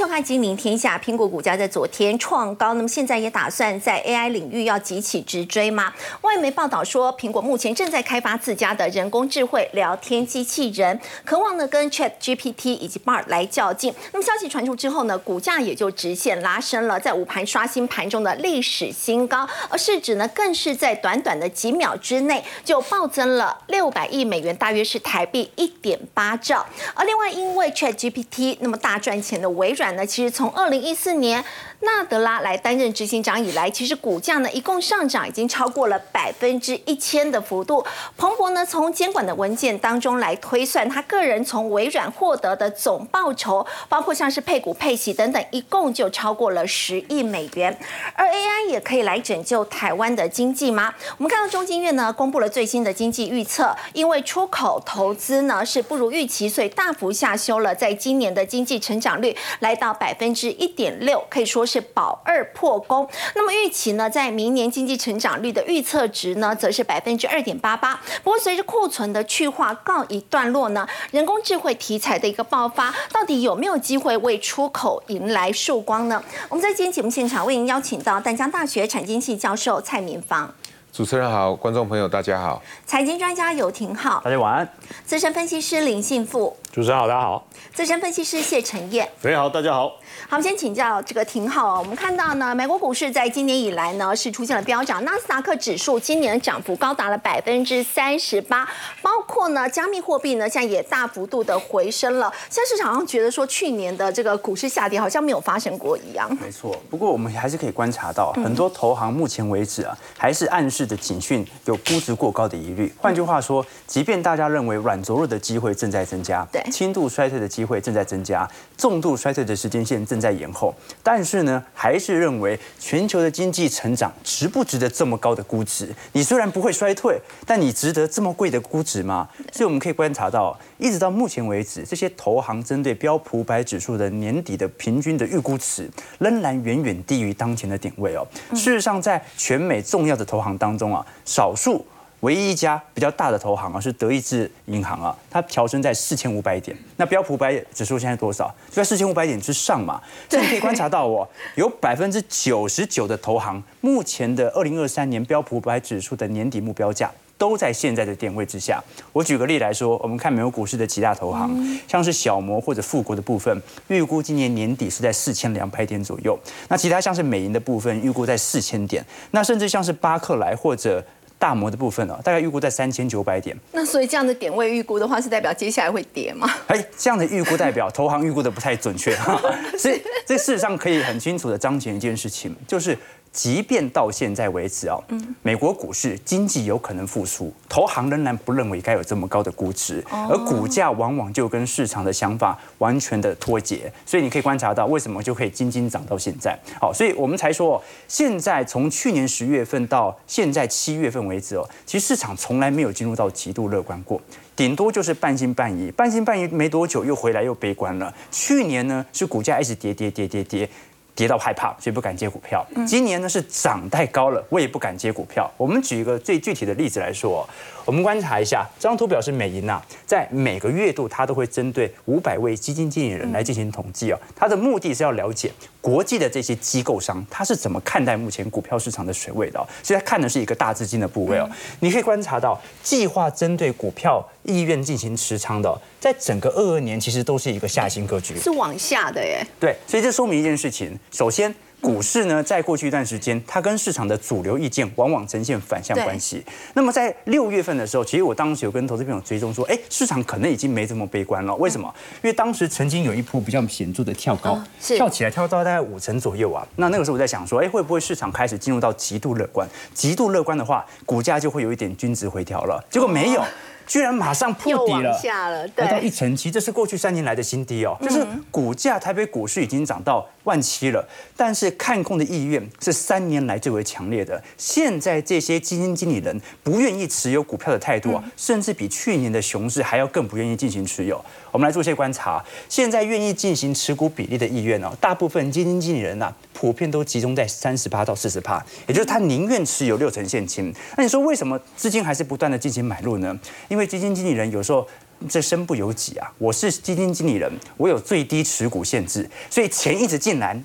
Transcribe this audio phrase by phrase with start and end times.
[0.00, 5.92] 收看《金陵天下》，苹果股价在昨天创高，那么现在也打算在 AI 领域要急起直追吗？
[6.22, 13.92] 外媒报道说，苹果目前正在开发自家的人工智慧聊天机器人，渴望呢跟 Chat GPT 以及 Bard 来较劲。
[14.12, 26.64] 那么消息传出之后呢，股价也就直线拉升了，在午盘刷新盘中的历史新高，而市值呢更是在短短的几秒之内就暴增了六百亿美元，大约是台币一点八兆。
[26.94, 31.44] 而另外因为 Chat GPT 那么大赚钱的微软呢，其实从二零一四年
[31.80, 37.84] 纳德拉来担任执行长以来，其实股价呢一共上涨已经超过了百分之一千的幅度。
[38.18, 47.74] 彭博呢从监管的文件当中来推算，他个人从微软获得的总报酬，包括像是配股配息等等，一共就超过了十亿美元。
[48.14, 50.92] 而 AI 也可以来拯救台湾的经济吗？
[51.16, 59.34] 我们看到中经院呢公布了最新的经济预测，因为出口投资呢是不如预期，所以大幅下修了在今年的经济成长率。
[59.60, 63.08] 来到百分之一点六，可以说是保二破功。
[63.36, 68.00] 那么预期呢，在明年经济成长率的预测值呢，则是百分之二点八八。
[68.24, 76.20] 不过随着库存的去化告一段落呢，人工智慧题材的一个爆发，到底有没有机会为出口迎来曙光呢？
[76.48, 80.52] 我们在今天节目现场为您邀请到淡江大学产经系教授蔡明芳。
[80.92, 82.60] 主持人好，观众朋友大家好。
[82.84, 84.68] 财经专家游廷浩，大家晚安。
[85.06, 87.46] 资深分析师林信富，主持人好，大家好。
[87.72, 89.88] 资深分析师谢承彦，非常好，大家好。
[89.88, 89.94] 好，
[90.30, 91.78] 我们先请教这个廷浩啊。
[91.78, 98.68] 我们看到呢，美国股市在今年以来呢是出现了飙涨，纳斯达克指数今年涨幅高达了百分之三十八，
[99.00, 102.32] 包括呢加密货币呢现在也大幅度的回升了。
[102.48, 106.28] 现在市场上觉得说去年的这个股市下跌好像没有发生过一样。
[106.42, 112.92] 没错，不过我们还是可以观察到，很多投行目前为止啊，还是暗示的警讯有估值过高的疑虑。
[112.98, 125.94] 换句话说，即便大家认为软着陆的机会正在增加，对轻度衰退的机会正在增加，重度衰退的时间线正在延后，但是呢，还是认为全球的经济成长值不值得这么高的估值？
[126.12, 129.28] 你虽然不会衰退，但你值得这么贵的估值吗？
[129.52, 138.26] 所以我们可以观察到，一直到目前为止，这些投行针对标普百指数的年底的平均的预估值，仍然远远低于当前的点位哦。
[138.50, 141.84] 事实上，在全美重要的投行当中啊，少数。
[142.20, 146.76] 唯一一家比较大的投行啊，是德意志银行啊，它调升在四千五百点。
[146.98, 148.54] 那标普百指数现在多少？
[148.68, 149.98] 就在四千五百点之上嘛。
[150.28, 158.78] 所以你可以观察到哦，有百分之九十九的投行，目前的二零二三年标普百指数的年底目标价都在现在的点位之下。
[159.14, 166.38] 我举个例来说，我们看美国股市的几大投行，像是小摩或者富国的部分，预估今年年底是在四千两百点左右。
[166.68, 169.02] 那其他像是美银的部分，预估在四千点。
[169.30, 171.02] 那甚至像是巴克莱或者
[171.38, 173.56] 大摩的部分呢、大概预估在三千九百点。
[173.72, 176.46] 那所以这样的点位预估的话，是代表接下来会跌吗？
[176.66, 179.16] 哎，这样的预估代表 投行预估的不太准确，
[179.78, 182.94] 所以这事实上可以很清楚的彰显一件事情，就是
[183.32, 185.02] 即便到现在为止哦，
[185.42, 196.58] 美国股市经济有可能复苏，投行仍然不认为该有这么高的估值，而股价往往就跟市场的想法完全的脱节，所以你可以观察到为什么就可以斤斤涨到现在。
[196.80, 204.20] 好，所以我们才说，哦现在从去年十月份到现在七月份为止哦，其实市场从来没有进入到极度乐观过。
[204.56, 208.12] 顶多就是半信半疑，半信半疑没多久又回来又悲观了。
[208.30, 210.68] 去年呢是股价一直跌跌跌跌跌。
[211.14, 212.66] 跌到害怕，所以不敢接股票。
[212.86, 215.50] 今年呢是涨太高了，我也不敢接股票。
[215.56, 217.48] 我们举一个最具体的例子来说，
[217.84, 224.18] 我们观察一下，这张图表示美银呐、在每个月度它都会针对五百位基金经理人来进行统计哦。
[224.34, 229.66] 它的目的是要了解国际的这些机构商，他是怎么看待目前股票市场的水位的、哦。
[229.82, 231.48] 所以他看的是一个大资金的部位哦。
[231.80, 238.38] 你可以观察到，计划针对股票意愿进行持仓的哦、在整个二二年其实都是一个下行格局。
[238.38, 239.46] 是往下的耶。
[239.58, 240.98] 对，所以这说明一件事情。
[241.10, 246.44] 首先，股市呢，在过去一段时间，它跟市场的主流意见往往呈现反向关系。
[246.74, 251.54] 那么在六月份的时候，其实我当时有跟投资朋友追踪说，哎，市场可能已经没这么悲观了。
[251.56, 251.92] 为什么？
[252.22, 256.66] 因为当时曾经有一波比较显著的跳高，跳起来跳到大概五成左右啊。
[256.76, 259.68] 那那个时候我在想说，哎，会不会市场开始进入到极度乐观？
[259.94, 262.84] 极度乐观的话，股价就会有一点均值回调了。
[262.90, 263.42] 结果没有。
[263.86, 267.98] 居然马上破底了，下了，来到一对，成七，这是过去三年来的新低哦。
[268.00, 271.06] 就是股价，台北股市已经涨到万七了，
[271.36, 274.42] 但是看空的意愿是三年来最为强烈的。
[274.56, 281.22] 现在这些基金经理人不愿意持有股票的态度啊，甚至比去年的熊市还要更不愿意进行持有。
[281.52, 290.72] 我们来做一些观察，现在愿意进行持股比例的意愿呢，大部分基金经理人呐、普遍都集中在三十八到四十趴，也就是他宁愿持有六成现金。
[290.96, 293.38] 那你说为什么资金还是不断的进行买入呢？
[293.68, 294.86] 因为基金经理人有时候
[295.28, 296.30] 这身不由己啊！
[296.38, 300.58] 我是基金经理人，我有最低持股限制，所以钱一直进来，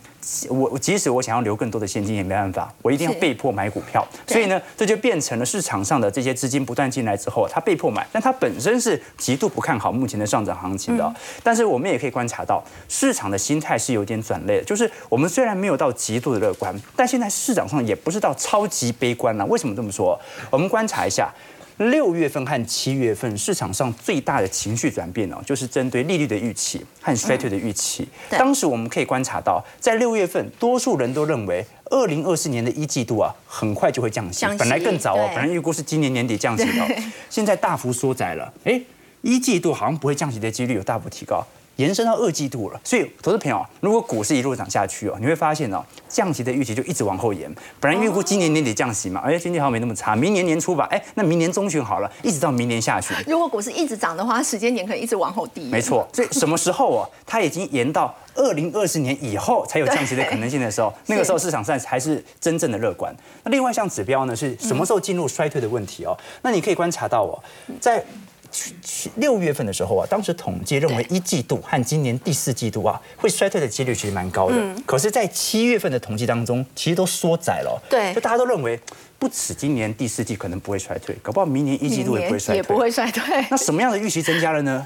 [0.49, 4.07] 我即使我想要留更多的现金也没办法，我一定要被迫买股票。
[4.27, 11.13] 所以呢，这就变成了市场上的这些资金不断进来之后，他被迫买，但他本身是极度不看好目前的上涨行情的。
[11.43, 19.45] 但是我们也可以观察到，市场的心态是有点转类的，就是我们虽然没有到极度的乐观，但现在市场上也不是到超级悲观了。
[19.47, 20.17] 为什么这么说？
[20.49, 21.29] 我们观察一下。
[21.77, 28.07] 六月份和七月份市场上最大的情绪转变哦，就是针对利率的预期和衰退的预期。
[28.29, 34.45] 当时我们可以观察到，在六月份，多数人都认为二零二四年的一季度啊，很快就会降息。
[34.57, 36.95] 本来更早哦，本来预估是今年年底降息的，
[37.29, 38.53] 现在大幅缩窄了。
[38.63, 38.81] 哎，
[39.21, 41.45] 一季度好像不会降息的几率有大幅提高。
[41.77, 47.53] 延伸到二季度了，所以投资朋友，如果股市一路涨下去哦，你会发现哦，降息的预期就一直往后延。
[47.79, 53.15] 本来预估今年年底降息嘛，哎，经济好像没那么差，明年年初吧，哎，那明年中旬好了，一直到明年下旬。
[53.27, 55.65] 如果股市一直涨的话，时间点可以一直往后递。
[55.69, 63.13] 没错，所以什么时候哦，它已经延到二零二四年以后才有降息的 可能性的时候，那个时候市场上才是真正的乐观。
[63.43, 66.17] 那另外一项指标呢，是什么时候进入衰退的问题哦？
[66.41, 67.37] 那你可以观察到哦，
[67.81, 68.03] 在。
[69.15, 74.55] 六月份的时候啊，当时统计认为一季度和今年第四季度啊会衰退的几率其实蛮高的。
[74.57, 74.83] 嗯。
[74.85, 77.81] 可是，在七月份的统计当中，其实都缩窄了。
[77.89, 78.13] 对。
[78.13, 78.79] 就大家都认为，
[79.17, 82.57] 不止今年第四季可能不会衰退，搞不好明年一季度也不会衰退。
[82.57, 83.45] 也不会衰退。
[83.49, 84.85] 那什么样的预期增加了呢？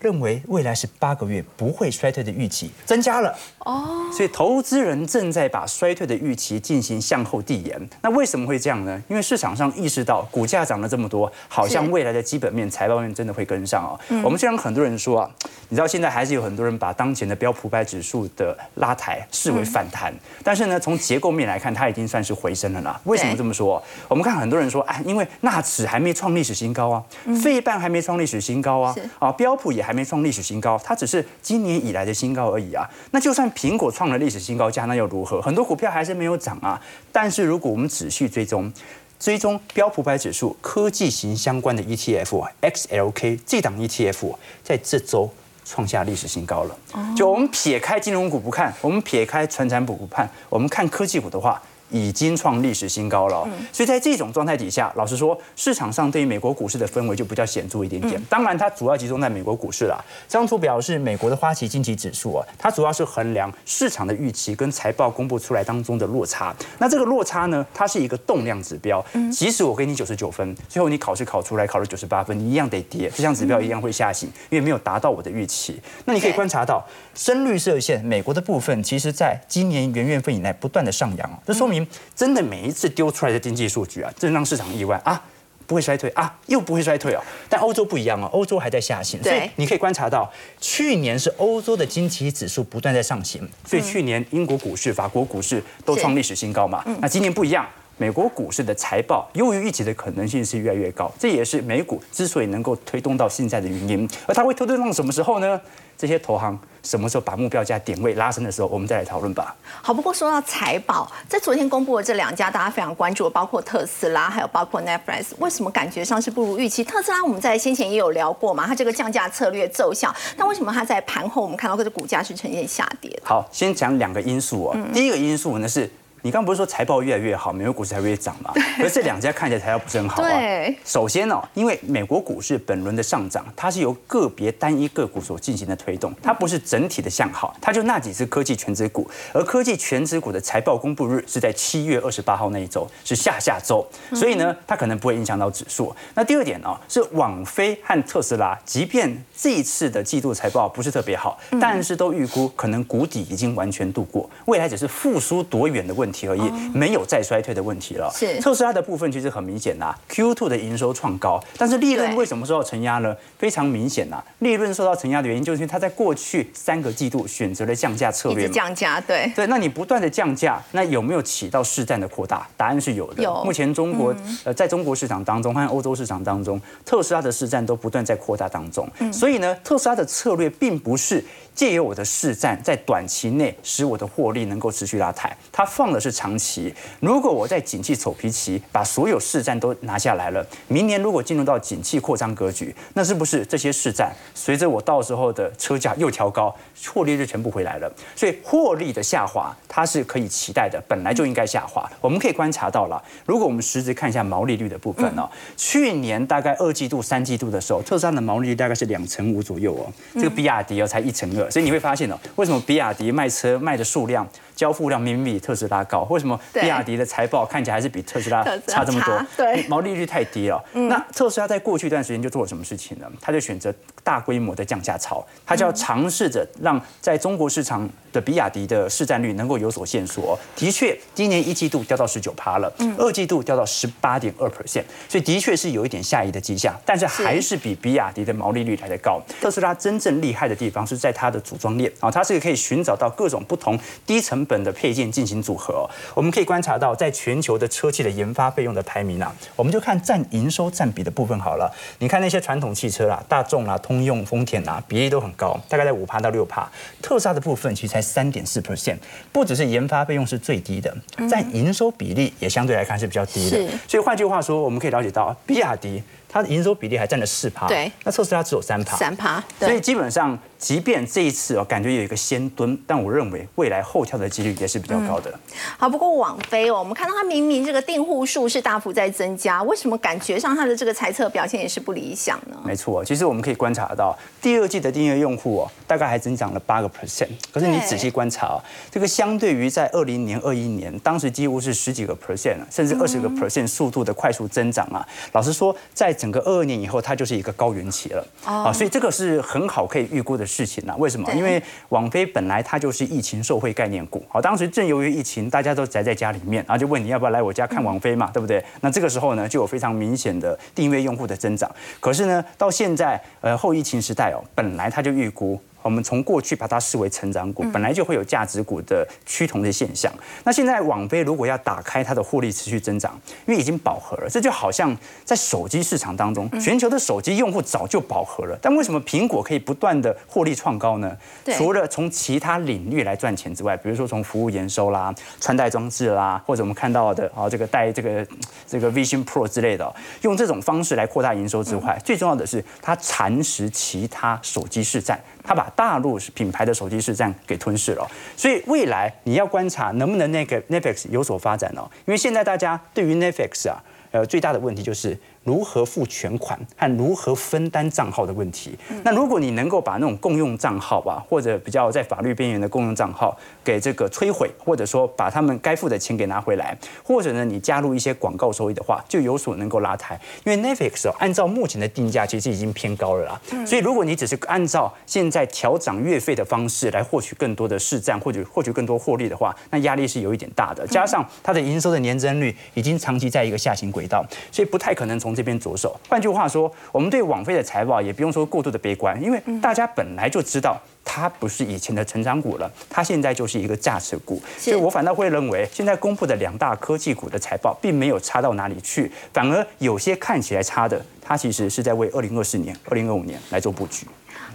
[0.00, 7.88] 认为未来是八个月不会衰退的预期增加了哦，所以投资人正在把衰退的预期进行向后递延。
[8.00, 9.02] 那为什么会这样呢？
[9.08, 14.00] 因为市场上意识到股价涨了这么多，好像未来的基本面、财报面真的会跟上哦。
[14.24, 15.30] 我们虽然很多人说啊，
[15.68, 20.10] 你知道现在还是有很多人把当前的标普百指数的拉抬视为反弹，
[20.42, 22.98] 但是呢，从结构面来看，它已经算是回升了啦。
[23.04, 23.82] 为什么这么说？
[24.08, 27.04] 我们看很多人说，啊，因为纳指还没创历史新高啊，
[27.42, 29.89] 费半还没创历史新高啊，啊，标普也还。
[29.90, 32.88] 还没创历史新高，它只是今年以来的新高而已啊。
[33.10, 35.42] 那就算苹果创了历史新高价，那又如何？
[35.42, 36.80] 很多股票还是没有涨啊。
[37.10, 38.72] 但是如果我们仔细追踪，
[39.18, 45.28] 追踪标普百指数科技型相关的 ETF XLK 这档 ETF，在这周
[45.64, 46.78] 创下历史新高了。
[47.16, 51.60] 就我们撇开金融股不看，我们撇开传产股不看，我们看科技股的话。
[51.90, 58.20] 已经创历史新高了，所以在这种状态底下，老实说，市场上对于美国股市的氛围就比较显著一点点。
[58.28, 60.04] 当然，它主要集中在美国股市了。
[60.28, 66.54] 这张图表是美国的花旗经济指数啊，它主要是衡量市场的预期跟财报公布出来当中的落差。
[66.78, 69.04] 那这个落差呢，它是一个动量指标。
[69.32, 75.80] 即使我给你九十九分，最后你考试考出来考了九十八分，你一样得跌，这项指标一样会下行，因为没有达到我的预期。
[76.04, 81.79] 那你可以观察到深绿色线，美国的部分，其实在今年元月份以来不断的上扬这说明。
[82.14, 85.22] 真的每一次丢出来的经济数据啊，真让市场意外啊，
[85.66, 87.20] 不会衰退啊，又不会衰退哦。
[87.48, 90.30] 但欧洲不一样哦，欧洲还在下行，所以你可以观察到，
[90.60, 96.84] 去年是欧洲的经济指数不断在上行，所以去年英国股市、法国股市都创历史新高嘛。
[97.00, 97.66] 那今年不一样，
[97.98, 104.08] 美国股市的财报优于预期的可能性是越来越高，这也是美股之所以能够推动到现在的原因。
[104.26, 105.60] 而它会推动到什么时候呢？
[106.00, 109.54] 这些投行什么时候把目标价点位拉升的时候，我们再来讨论吧。
[109.82, 116.82] 好，不过说到财报，在昨天公布的这两家大家非常关注，包括特斯拉，还有包括 Netflix，为什么感觉上是不如预期？
[116.82, 123.14] 特斯拉我们在先前也有聊过嘛，它这个降价策略奏效，但为什么它在盘后我们看到这个股价是呈现下跌？
[123.22, 124.76] 好，先讲两个因素哦。
[124.94, 125.90] 第一个因素呢是。
[126.22, 128.52] 你刚不是说财报越来越好，美国股市才越涨嘛？
[128.76, 130.28] 可是这两家看起来财报不是很好啊。
[130.28, 130.76] 对。
[130.84, 145.94] 首先呢，因为美国股市本轮的上涨，它是由个别单一个股所进行的推动，它不是整体的向好，它就那几只科技全指股，而科技全指股的财报公布日是在七月二十八号那一周，是下下周，所以呢，它可能不会影响到指数。
[146.14, 156.20] 那第二点呢，是网飞和特斯拉，即便这一次的季度财报不是特别好，但是都预估可能谷底已经完全度过，未来只是复苏多远的问题。
[156.20, 156.42] 题而已，
[156.74, 158.12] 没有再衰退的问题了。
[158.14, 163.16] 是特斯拉的部分其实很明显呐，Q2 的营收创高，但是利润为什么受到承压呢？
[163.38, 169.46] 非常明显呐，利润受到承压的原因就是因为它在过去三个季度选择了降价策略，降价，对对。
[169.46, 172.46] 那你不断的降价，那有没有起到市占的扩大？
[172.58, 173.22] 答案是有的。
[173.22, 173.42] 有。
[173.44, 174.14] 目前中国
[174.44, 178.86] 呃，在中国市场当中和欧洲市场当中，特斯拉的市占都不断在扩大当中。
[179.10, 181.24] 所以呢，特斯拉的策略并不是
[181.54, 185.99] 借由我的市占在短期内使我的获利能够持续拉抬，它放了。
[186.00, 186.74] 是长期。
[187.00, 196.54] 如果我在景气走皮期把所有市占都拿下来了，明年如果进入到景气扩张格局，那是不是这些市占随着我到时候的车价又调高，
[196.92, 197.92] 获利就全部回来了？
[198.16, 201.90] 所以获利的下滑它是可以期待的，本来就应该下滑。
[202.00, 214.26] 我们可以观察到了，如果我们实质看一下毛利率的部分呢，去年大概二季度、三季度的时候，特斯拉的毛利率大概是两成五左右哦，这个比亚迪哦才一成二，所以你会发现哦，为什么比亚迪卖车卖的数量？
[214.60, 219.26] 交付量明明比特斯拉高，为什么比亚迪的财报看起来还是比特斯拉差这么多？
[219.34, 220.62] 对，毛利率太低了。
[220.74, 223.10] 那特斯拉在过去一段时间就做了什么事情呢？
[223.22, 223.74] 他就选择
[224.10, 230.36] 大规模的降价潮，他就要尝试着让在中国市场的比亚迪的市占率能够有所线索。
[230.56, 239.22] 的确，今年一季度掉到十九趴了，嗯二季度掉到十八点二 percent，所以的确是有一点下移的迹象，但是还是比比亚迪的毛利率来的高。
[239.40, 251.72] 特斯拉真正厉害的地方是在它的组装链啊，它是可以寻找到各种不同低成本的配件进行组合，我们可以观察到，在全球的车企的研发费用的排名啊，我们就看占营收占比的部分好了。
[252.00, 256.68] 你看那些传统汽车啦，大众啦、通用、丰田啊，比例都很高，大概在五趴到六趴。
[257.02, 258.96] 特斯拉的部分其实才三点四 percent，
[259.32, 260.96] 不只是研发费用是最低的，
[261.28, 263.58] 在营收比例也相对来看是比较低的。
[263.88, 270.38] 所以换句话说，我们可以了解到，比亚迪它的营收比例还占了四趴，对，那特斯拉只有三趴，三趴，所以基本上。
[270.60, 275.32] 即便这一次哦，感觉有一个先蹲，但我认为未来后跳的几率也是比较高的。
[275.78, 282.60] 好，不过网飞哦，我们看到它明明这个订户数是大幅在增加，为什么感觉上它的这个财测表现也是不理想呢？
[282.62, 287.28] 没错，其实我们可以观察到，第二季的订阅用户哦，大概还增长了八个 percent。
[287.50, 288.60] 可是你仔细观察哦，
[288.90, 295.00] 这个相对于在二零年、二一年，当时几乎是十几个 percent，甚至二十个 percent 速度的快速增长啊。
[295.32, 300.94] 老实说，在整个二二年以后，它就是一个高原期了啊，所以这个是很好可以预估的事情啦。
[300.98, 301.32] 为什么？
[301.32, 308.62] 因为网飞本来它就是疫情受惠概念股，好，当时正由于疫情，大家都宅在家里面，然后就问你要不要来我家看网飞嘛，对不对？
[308.82, 311.70] 那这个时候呢，就有非常明显的订阅用户的增长。
[312.00, 315.58] 可是呢，到现在，呃，后疫情时代哦，本来它就预估。
[315.82, 320.12] 我们从过去把它视为成长股，本来就会有价值股的趋同的现象。
[320.44, 331.16] 那现在网飞如果要打开它的获利持续增长，因为已经饱和了，这就好像在手机市场当中，全球的手机用户早就饱和了，但为什么苹果可以不断的获利创高呢？
[331.56, 338.26] 除了从其他领域来赚钱之外，比如说从服务营收啦、穿戴装置啦，或者我们看到的啊这个带这个
[338.66, 345.20] 这个 Vision Pro 之类的，用这种方式来扩大营收之外，最重要的是它蚕食其他手机市占。
[345.42, 355.18] 它把大陆品牌的手机市占给吞噬了，所以未来你要观察能不能那个 Netflix 有所发展哦，因为现在大家对于 Netflix 啊，呃最大的问题就是。
[355.44, 358.78] 如何付全款和如何分担账号的问题？
[359.02, 370.20] 那如果你能够把那种共用账号吧，或者比较在法律边缘的共用账号给这个摧毁，或者说把他们该付的钱给拿回来，或者呢你加入一些广告收益的话，就有所能够拉抬。
[370.44, 373.40] 因为 Netflix 哦，按照目前的定价其实已经偏高了啦。
[373.66, 380.86] 所以如果你只是按照现在调涨月费的方式来获取更多的市占或者获取更多获利的话，那压力是有一点大的。
[380.86, 385.98] 加上它的营收的年增率已经长期在一个下行轨道，所以不太可能从从这边着手。
[386.06, 394.42] 换句话说，我们对网飞的财报也不用说过度的悲观，因为大家本来就知道它不是以前的成长股了，它现在就是一个价值股。
[394.58, 404.06] 所以我反倒会认为，现在公布的两大科技股的财报并没有差到哪里去，反而有些看起来差的，它其实是在为二零二四年、二零二五年来做布局。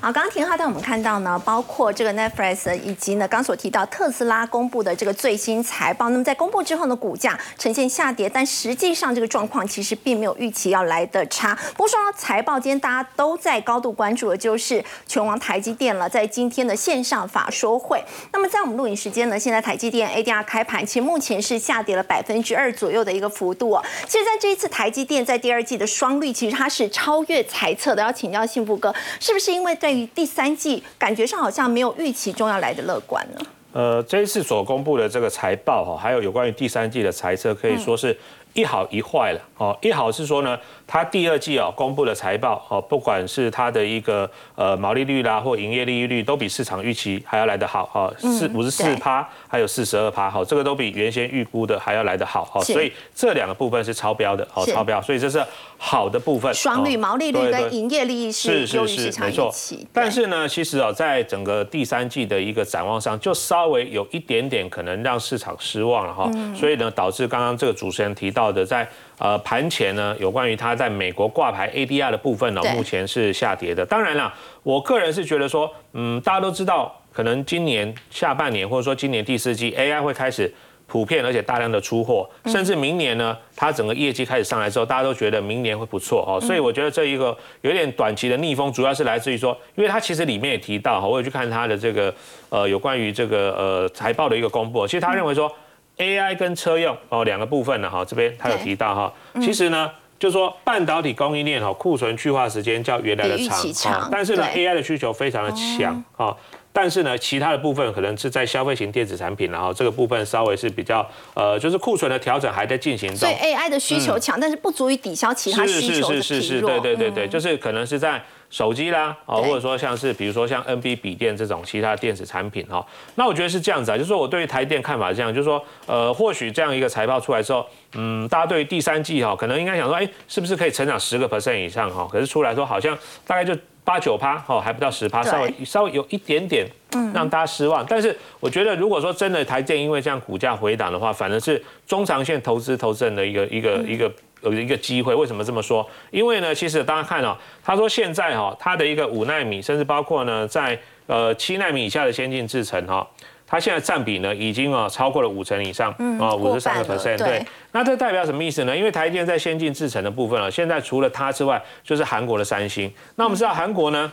[0.02, 6.10] 好，刚刚田浩带我们看到呢，包括这个 Netflix 以及呢刚所提到特斯拉公布的这个最新财报。
[6.10, 11.58] 那么在公布之后呢，股价呈现下跌，但实际上这个状况其实并没有预期要来的差。
[11.72, 18.04] 不过说到财报，今天大家都在高度关注的就是全网台积电了，在今天的线上法说会。
[18.32, 23.84] 那么在我们录影时间呢，现在台积电 ADR 开盘，其实目前是下跌了百分之二左右的一个幅度哦。
[24.08, 28.04] 其实在这一次台积电在第二季的双率，其实它是超越猜测的。
[28.04, 29.74] 要请教幸福哥，是不是因为？
[29.86, 33.46] 对于第三季，感觉上好像没有预期中要来的乐观呢。
[33.72, 38.18] 呃，这一次所公布的这个财报哈，还有有关于第三季的财测，可以说是
[38.54, 39.78] 一好一坏了哦。
[39.84, 40.58] 一好是说呢。
[40.88, 55.44] 它第二季哦公布的财报哦，不管是它的一个呃毛利率啦或营业利率，都比市场预期还要来得好哦，四五十四趴，还有四十二趴，好，这个都比原先预估的还要来得好哦，所以这两个部分是超标的哦，超标，所以这是
[55.78, 56.54] 好的部分。
[56.54, 59.88] 双率毛利率跟营业利益是优于市场预期。
[59.92, 68.88] 但是呢，其实哦，在整个第三季的一个展望上，就稍微有一点点可能让市场失望了哈，所以呢，导致刚刚这个主持人提到的在。
[69.18, 73.86] 呃，盘前呢，有关于它在美国挂牌 ADR 的部分呢，目前是下跌的。
[73.86, 80.54] 当然了，我个人是觉得说，嗯，大家都知道，可能今年下半年或者说今年第四季 AI 会开始
[80.88, 92.14] 普遍而且大量的出货，甚至明年呢，它整个业绩开始上来之后，大家都觉得明年会不错哦，所以我觉得这一个有点短期的逆风，主要是来自于说，因为它其实里面也提到哈，我有去看它的这个
[92.50, 95.52] 呃有关于这个呃财报的一个公布，其实他认为说
[95.98, 99.92] AI 跟车用哦两个部分呢哈，这边他有提到哈，其实呢。
[100.18, 103.38] 就是说半导体供应链哈库存去化时间较原来的
[103.74, 106.34] 长，但是呢 AI 的需求非常的强啊，
[106.72, 113.18] 但是呢其他的部分可能是在消费型电子产品，然后这个部分稍微是比较呃就是库存的调整还在进行中。
[113.18, 116.80] 所以 AI 的需求强，但是不足以抵消其他需求的疲弱。
[116.80, 118.24] 对对对对，就是可能是在。
[118.50, 122.86] 手机啦，哦，或者说像是比如说像 NB 笔电这种其他电子产品哈，
[123.16, 132.08] 那我觉得是这样子啊，就是说我对于台电看法是这样，就是说呃，或许这样一个财报出来之后，嗯，大家对于第三季哈，可能应该想说，哎，是不是可以成长十个 percent 以上哈？
[132.10, 132.98] 可是出来说好像
[133.28, 136.66] 大概就八九趴哦，还不到十趴，稍微稍微有一点点
[137.14, 137.86] 让大家失望。
[137.88, 144.12] 但是我觉得如果说真的台电因为这样股价回档的话，反而是中长线投资投资人的一个一个一个。
[144.54, 145.88] 有一个机会，为什么这么说？
[146.12, 153.08] 因为呢，其实大家看哦，他说现在哈，它的一个五纳米，甚至包括呢，在呃七纳米以下的先进制程哈，
[153.48, 157.18] 它现在占比呢，已经啊超过了五成以上，啊五十三个 percent。
[157.18, 158.76] 对，那这代表什么意思呢？
[158.76, 162.92] 因为台电在先进制程的部分啊，现在除了它之外，就是韩国的三星。
[163.16, 164.12] 那我们知道韩国呢？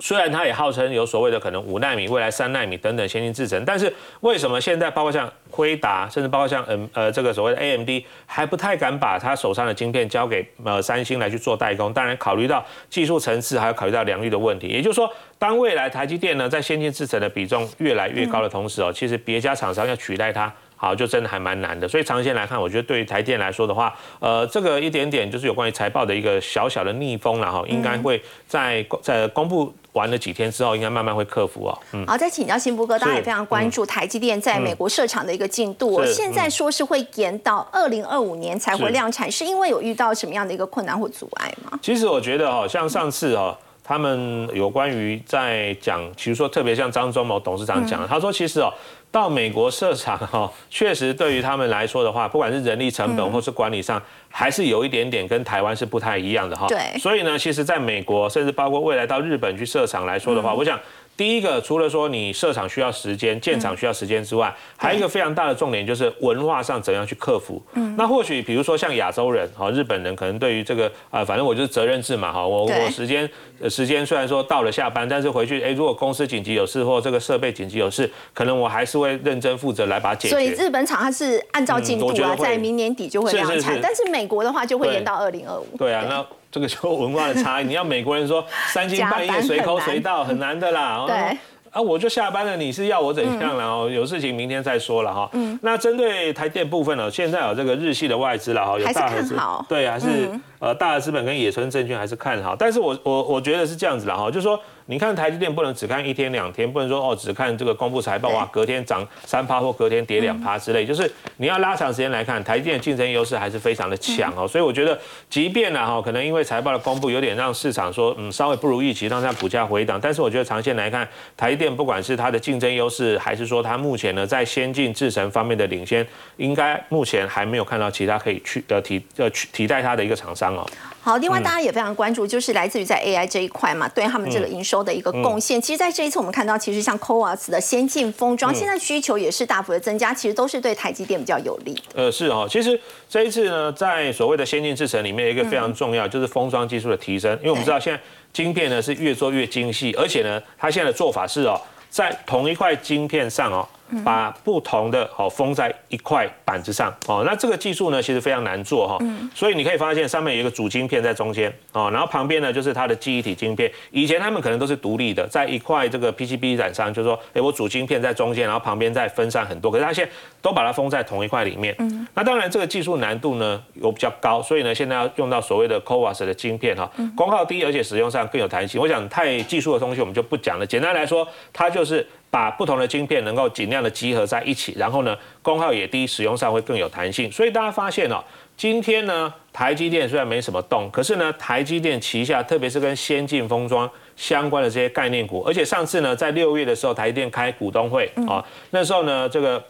[0.00, 7.88] 虽然它也号称有所谓的可能五纳米、未来三纳米等等先进制程，但是为什么现在包括像辉达，甚至包括像嗯呃这个所谓的 AMD
[8.26, 11.92] 还不太敢把它手上的晶片交给呃三星来去做代工？
[11.92, 14.66] 当然考虑到技术层次，还要考虑到良率的问题。
[14.66, 15.08] 也就是说，
[15.38, 20.52] 当未来台积电呢在先进制程的比重越来越高的同时哦，其实别家厂商要取代它。
[20.84, 31.78] 好，就真的还蛮难的，所以长线来看，我觉得对于台电来说的话，呃，这个一点点就是有关于财报的一个小小的逆风了哈，应该会在在公布完了几天之后，应该慢慢会克服哦。
[31.92, 41.78] 嗯，好，再请教新福哥，大家也非常关注台积电在美国设厂的一个进度，现在说是会延到二零二五年才会量产，是因为有遇到什么样的一个困难或阻碍吗？
[41.80, 43.56] 其实我觉得哈，像上次哈。
[43.84, 48.72] 他们有关于在讲，比如说特别像张忠谋董事长讲，他说其实哦，
[49.12, 56.66] 到美国设厂哈， 确实对于他们来说的话，不管是人力成本或是管理上，还是有一点点跟台湾是不太一样的哈。
[56.66, 56.98] 对。
[56.98, 60.80] 所以呢，其实在美国，甚至包括未来到日本去设厂来说的话，我想。
[61.16, 67.62] 第一个，除了说你设厂需要时间、建厂需要时间之外，还有一个非常大的重点就是文化上怎样去克服。
[67.74, 73.28] 嗯，那或许比如说像亚洲人哈，日本人可能对于这个啊，反正我就是责任制嘛哈，我我时间
[73.68, 80.34] 时间虽然说到了下班，但是回去哎，如果公司紧急有事或这个设备紧急有事，可能我还是会认真负责来把它解决。
[80.34, 85.66] 所以日本厂它是按照进度啊，在明年底就会量产，但是美国的话就会延到二零二五。
[85.78, 86.26] 对啊，那。
[86.54, 91.02] 这个就文化的差异， 你要美国人说三更半夜随口随到很难的啦。
[91.04, 91.36] 对。
[91.72, 93.58] 啊，我就下班了，你是要我怎样？
[93.58, 95.28] 然后有事情明天再说了哈。
[95.32, 95.58] 嗯。
[95.60, 99.36] 那针对台电部分呢，现在有这个日系的外资了哈，有大合资，
[99.68, 102.54] 对，还是呃大和资本跟野村证券还是看好。
[102.54, 104.56] 但是我我我觉得是这样子了哈，就是说。
[104.86, 114.46] 你看台积电不能只看一天两天，不能说哦只看这个公布财报哇，隔天涨三趴或隔天跌两趴之类，就是你要拉长时间来看，台积电竞争优势还是非常的强哦。
[114.46, 114.98] 所以我觉得，
[115.30, 130.66] 即便呢哈，可能因为财报的公布有点让市场说嗯稍微不如预期，让它股价回档，但是我觉得长线来看，台积电不管是它的竞争优势，还是说它目前呢在先进制程方面的领先，应该目前还没有看到其他可以去呃替呃去替代它的一个厂商哦。
[131.04, 135.60] 好，另外大家也非常关注，就是来自于在 AI 这一块嘛，对他们这个营收的一个贡献。
[135.60, 141.78] 其实，在这一次我们看到，其实像 c o a s 的先进封装，现在需求也是大幅的增加，其实都是对台积电比较有利。
[141.94, 148.00] 呃，是哦，其实这一次呢，在所谓的先进制程里面，一个非常重要就是封装技术的提升，因为我们知道现在
[148.32, 153.68] 晶片呢是越做越精细，而且呢，它现在的做法是哦，在同一块晶片上哦。
[154.02, 156.92] 把不同的哦封在一块板子上。
[157.06, 158.98] 哦，那这个技术呢其实非常难做哈，
[159.34, 161.52] 所以你可以发现上面有一个主晶片在中间。
[161.72, 163.70] 哦，然后旁边呢就是它的记忆体晶片。
[163.90, 171.76] 以前他们可能都是独立的，在一块这个 PCB 板上，就是说，哎，我主晶片在中间，然后旁边再分散很多，可是它现在都把它封在同一块里面。
[172.14, 178.80] 那当然这个技术难度呢有比较高，所以呢现在要用到所谓的 CoWAS 的晶片哈，功耗低，而且使用上更有弹性。
[178.80, 182.06] 我想太技术的东西我们就不讲了，简单来说，它就是。
[182.34, 187.30] 把不同的晶片能够尽量的集合在一起，然后呢，功耗也低，使用上会更有弹性。
[187.30, 188.20] 所以大家发现哦，
[188.56, 199.64] 今天呢，台积电虽然没什么动，可是呢，台积电旗下特别是跟先进封装相关的这些概念股，而且上次呢，在六月的时候，台积电开股东会啊，那时候呢，这个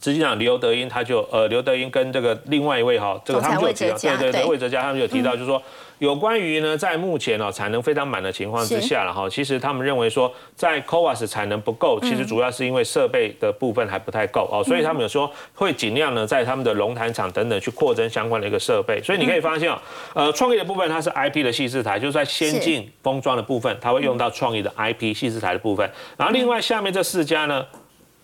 [0.00, 5.62] 执行长刘德英他就呃刘德英跟这个另外一位哈，这个他们就有提到，对对对，魏哲家他们有提到，就是说。
[5.98, 19.02] 有关于呢，在目前哦产能非常满的情况之下了哈，其实他们认为说，在 CoWAS 产能不够，其实主要是因为设备的部分还不太够哦，所以他们有说会尽量呢在他们的龙潭厂等等去扩增相关的一个设备。
[19.02, 19.76] 所以你可以发现哦，
[20.14, 25.90] 呃，创意的部分它是 IP 的细制台，就是在先进封装的部分，它会用到创意的 IP 细制台的部分。
[26.16, 27.66] 然后另外下面这四家呢。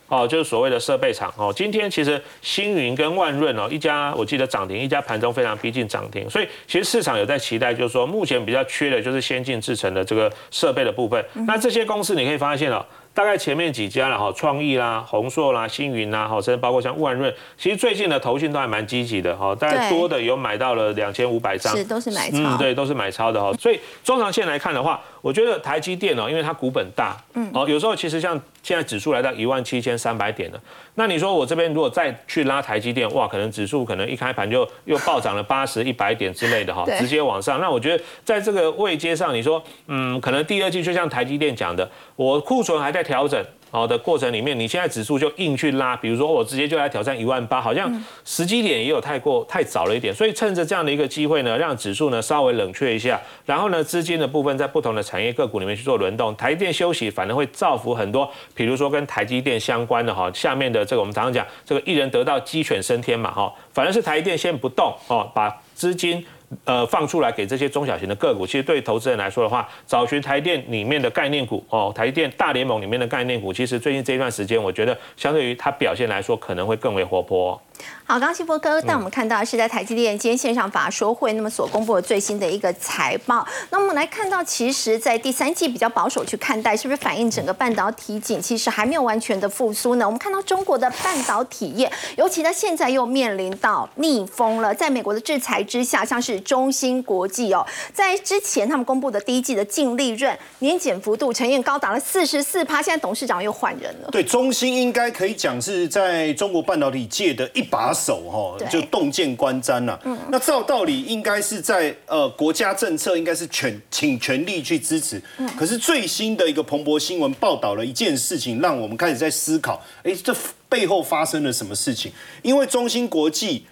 [0.08, 1.52] 哦，就是所谓的设备厂哦。
[1.54, 11.24] 今天其实星云跟万润哦，一家我记得涨停，一家盘中非常逼近涨停，所以其实市场有在期待，就是说目前比较缺的就是先进制程的这个设备的部分。
[11.46, 12.84] 那这些公司你可以发现哦。
[13.14, 23.52] 大概前面几家了哈，创意啦、宏硕啦、星云啦，哈，甚至包括像万润，其实最近的投信都还蛮积极的哈，大概多的有买到了两千五百张，是都是买超，嗯，对，都是买超的哈。
[23.52, 30.60] 所以中长线来看的话，我觉得台积电哦，因为它股本大，嗯，哦，有时候其实像现在指数来到一万七千三百点了，
[30.96, 37.58] 那你说我这边如果再去拉台积电，哇，可能指数可能一开盘就又暴涨了八十一百点之类的哈，直接往上。
[37.60, 43.04] 那我觉得在这个位阶上，你说，嗯，可能第二季就像台积电讲的，我库存还在。
[43.04, 47.92] 调整好的过程里面，你现在指数就硬去拉，比如说我直接就来挑战一万八，好像
[48.24, 66.24] 时机点也有太过太早了一点，所以趁着这样的一个机会呢，让指数呢稍微冷却一下，然后呢资金的部分在不同的产业个股里面去做轮动，台电休息反而会造福很多，比如说跟台积电相关的哈，下面的这个我们常常讲这个一人得道鸡犬升天嘛哈，反而是台电先不动哦，把资金。
[66.64, 77.60] 呃，放出来给这些中小型的个股，其实对投资人来说的话，找寻台电里面的概念股哦，台电大联盟里面的概念股，其实最近这一段时间，我觉得相对于它表现来说，可能会更为活泼。
[78.06, 83.46] 好，刚刚新波哥带我们看到是在台积电今天线上法说会，那么所公布的最新的一个财报。
[83.70, 90.04] 那我们来看到，其实，在第三季比较保守去看待，是不是反映整个半导体景其实还没有完全的复苏呢？
[90.04, 94.74] 我们看到中国的半导体业，尤其在现在又面临到逆风了。
[94.74, 104.10] 在美国的制裁之下，像是中芯国际哦，在之前他们公布的第一季的净利润年减幅度呈现高达了四十四趴，现在董事长又换人了。
[104.12, 107.93] 对，中芯应该可以讲是在中国半导体界的一把。
[107.94, 115.22] 手哈就洞见观瞻了，那照道理应该是在呃国家政策应该是全请全力去支持，
[115.56, 120.34] 可是最新的一个彭博新闻报道了一件事情，让我们开始在思考，哎，这
[120.68, 122.12] 背后发生了什么事情？
[122.42, 123.64] 因为中芯国际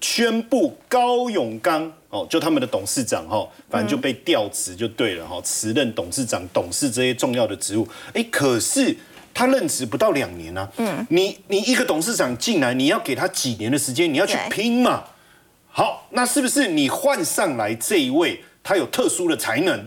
[0.00, 8.96] 宣布高永刚哦，就他们的董事长哈，反正就被调职就对了哈，辞任董事长、董事这些重要的职务，哎，可是。
[9.34, 15.04] 他任职不到两年啊，嗯，你你一个董事长进来，你要给他几年的时间，你要去拼嘛？
[15.70, 19.86] 好，那是不是你换上来这一位，他有特殊的才能？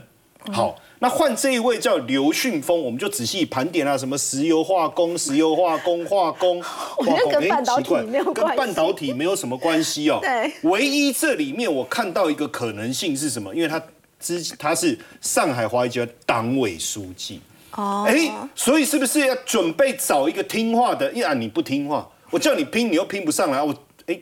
[0.52, 6.64] 好，那换这一位叫刘迅峰，我们就仔细盘点啊，什么石油化工、石油化工、化工，
[6.98, 10.20] 我觉得跟半导体没有关跟半导体没有什么关系哦。
[10.24, 13.54] 对，唯一这里面我看到一个可能性是什么？
[13.56, 13.82] 因为他
[14.20, 17.42] 之他是上海华谊集团党委书记。
[17.76, 21.12] 哦，哎，所以是不是要准备找一个听话的？
[21.14, 24.18] 呀，你不听话，我叫你拼，你又拼不上来，我哎，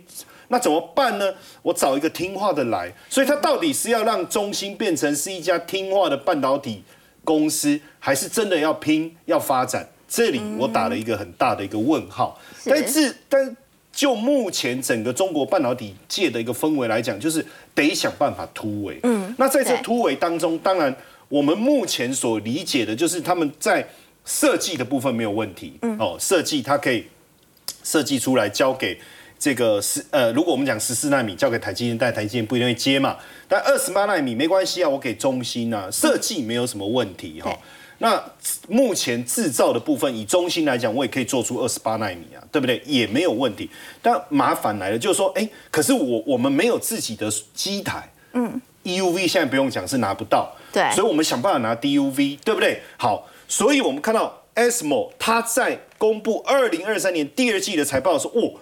[0.48, 1.34] 那怎么办呢？
[1.62, 2.92] 我找一个听话的来。
[3.10, 6.84] 所以他到底是要让中芯变成是一家听话的半导体
[7.24, 9.88] 公司，还是真的要拼要发展？
[10.08, 12.40] 这里我打了一个很大的一个问号。
[12.66, 13.56] 但是，但
[13.92, 19.00] 就目前整个中国半导体界的一个氛围来讲，就是得想办法突围。
[19.04, 20.96] 嗯，那在这突围当中，当然。
[21.34, 23.84] 我们目前所理解的就是他们在
[24.24, 27.08] 设计的部分没有问题，哦，设计它可以
[27.84, 29.00] 设计出来交给
[29.40, 33.18] 这个十呃，如果我们讲十四纳米交给台积电，但台积电不一定会接嘛。
[33.48, 37.58] 但二十八纳米没关系啊，我给中芯啊，设计没有什么问题哈。
[37.98, 38.24] 那
[38.70, 42.80] 目前制造的部分，以中芯来讲，我也可以做出二十八纳米啊，对不对？
[42.86, 43.68] 也没有问题。
[44.04, 50.56] 但麻烦来了，就是说，哎，可是我我们没有自己的机台，嗯，EUV 现在不用讲是拿不到。
[50.72, 52.82] 对，所以我们想办法拿 DUV，对不对？
[52.98, 58.54] 好，所以我们看到 ASML 它在公布二零二三年第二季的财报的时候，哦，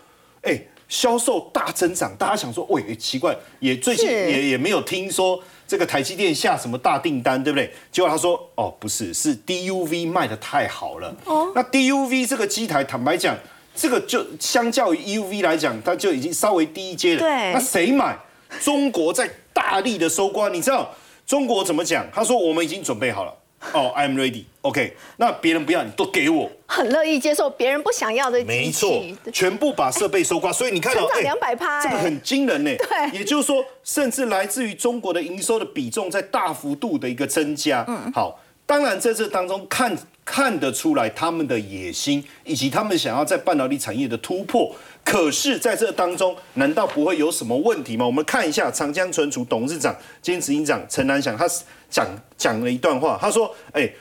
[0.42, 7.74] 哎，销售大增长，大家想说，喂，奇怪，也最近也也没有听说这个台积电下什么大订单，对不对？
[7.92, 11.16] 结果他说，哦，不是，是 DUV 卖的太好了。
[11.26, 13.38] 哦，那 DUV 这个机台，坦白讲，
[13.74, 17.20] 这个就相较于 EUV 来讲，它就已经稍微低一阶了。
[17.20, 18.18] 对，那谁买？
[18.62, 20.94] 中国在大力的收刮，你知道？
[21.26, 22.06] 中国怎么讲？
[22.14, 23.34] 他说我们已经准备好了。
[23.74, 24.44] 哦，I'm ready。
[24.62, 30.52] OK，那别人不要你都给我，很乐意接受别人不想要的没错，全部把设备收刮。
[30.52, 32.72] 所以你看到两百趴，这个很惊人呢。
[32.78, 37.86] 对，也就是说，甚至来自于中国的营收的比重在大幅度的一个增加。
[37.88, 38.40] 嗯，好。
[38.72, 44.74] 当然在这当中看看得出来他们的野心，以及他们想要在半导体产业的突破。
[45.04, 48.06] 可是，在这当中，难道不会有什么问题吗？
[48.06, 51.46] 我们看一下长江存储董事长兼执行长陈南祥，他
[51.90, 52.08] 讲
[52.38, 53.92] 讲了一段话，他说：“哎，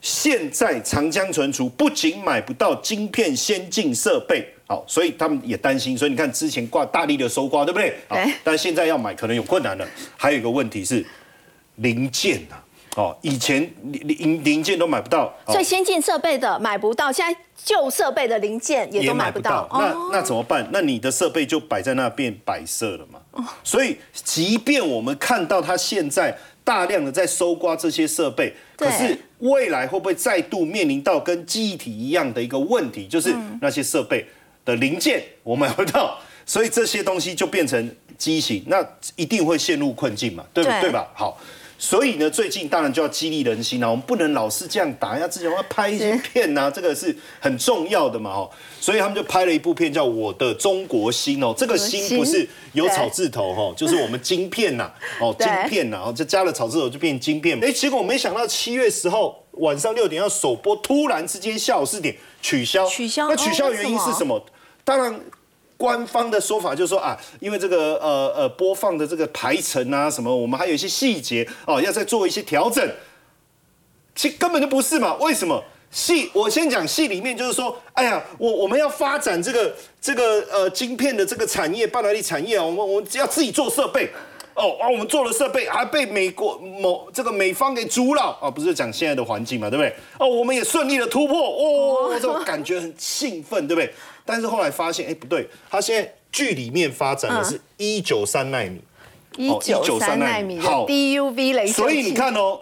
[0.00, 5.98] 现在长江存储不仅买不到晶片先进设备，好，所以他们也担心。
[5.98, 7.96] 所以你看，之前挂大力的收刮，对不对？
[8.06, 8.16] 好。
[8.44, 9.84] 但现在要买可能有困难了。
[10.16, 11.04] 还有一个问题是
[11.74, 12.61] 零件啊。”
[12.94, 19.66] 哦，以前零零零件都买不到，最先进设备的买不到，现在旧设备的零件也都买不到。
[19.72, 20.68] 那那怎么办？
[20.70, 23.18] 那你的设备就摆在那变摆设了嘛？
[23.64, 34.26] 所以，即便我们看到它现在大量的在搜刮这些设备，可是未来会不会再度面临到跟记忆体一样的一个问题，就是那些设备
[34.66, 40.44] 的零件我买不到， 所以这些东西就变成畸形，那一定会陷入困境嘛？
[40.52, 41.08] 对不对吧？
[41.14, 41.40] 好。
[41.84, 43.90] 所以呢，最近当然就要激励人心了。
[43.90, 48.50] 我们不能老是这样打，要之前要拍一些片呐，这个是很重要的嘛，哦。
[48.80, 57.58] 所以他们就拍了一部片叫《我的中国心》哦，这个心不是有草字头哈，就是我们晶片呐，哦， 晶片呐，哦，就加了草字头就变晶片。
[57.60, 63.28] 哎，结果没想到七月十号晚上六点要首播，突然之间下午四点取消，取消。
[63.28, 64.40] 那取消的原因是什么？
[64.84, 65.20] 当然。
[65.82, 72.88] 官方的说法就是说啊，因为这个呃呃播放的这个排程啊什么，我们还有一些细节哦，要再做一些调整。
[74.14, 75.16] 其根本就不是嘛？
[75.16, 76.30] 为什么戏？
[76.34, 84.08] 我先讲戏里面就是说，哎呀，我我们要发展这个这个呃晶片的这个产业，半导体产业，我们我们只要自己做设备
[84.54, 88.38] 哦啊，我们做了设备还被美国某这个美方给阻扰。
[88.40, 89.94] 啊，不是讲现在的环境嘛，对不对？
[90.18, 91.38] 哦，我们也顺利的突破。
[91.40, 93.92] 哦，这种感觉很兴奋，对不对？
[94.24, 98.80] 但是后来发现，哎，不对，他现在剧里面发展的是一九三纳米，
[99.36, 100.86] 一九三纳米好。
[100.86, 102.60] DUV 雷所以你看哦，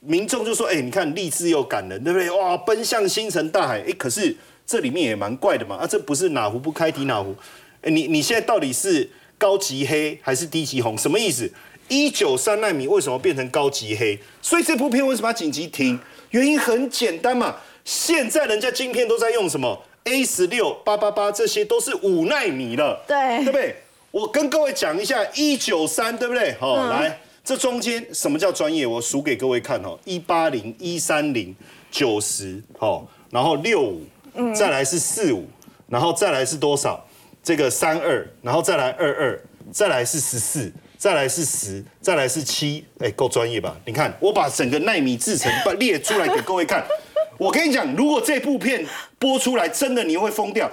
[0.00, 2.30] 民众就说，哎，你看励志又感人，对不对？
[2.30, 7.34] 哇，奔向星辰大海，哎，可是这里面也蛮怪的嘛，啊，这不是哪壶不开提哪壶，
[7.82, 9.10] 哎，你你现在到底是
[9.42, 10.96] 高级黑还是低级红？
[10.96, 11.52] 什么意思？
[11.88, 14.16] 一九三纳米为什么变成高级黑？
[14.40, 15.98] 所以这部片为什么要紧急停？
[16.30, 23.74] 原因很简单嘛，现在人家晶片都在用什么？A 十六八八八，这些都是五纳米了，对对不对？
[24.12, 26.54] 我跟各位讲一下一九三，对不对？
[26.60, 28.86] 好，来，这中间什么叫专业？
[28.86, 31.52] 我数给各位看哦，一八零、一三零、
[31.90, 34.06] 九十，好，然后六五，
[34.54, 35.48] 再来是四五，
[35.88, 37.04] 然后再来是多少？
[37.42, 39.40] 这个三二，然后再来二二，
[39.72, 43.76] 再来是十四，再来是十，再来是七，哎，够专业吧？
[43.84, 46.86] 你看，我把整个纳米制程把列出来给各位看。
[47.38, 48.86] 我跟你讲，如果这部片
[49.18, 50.70] 播出来，真的你会疯掉。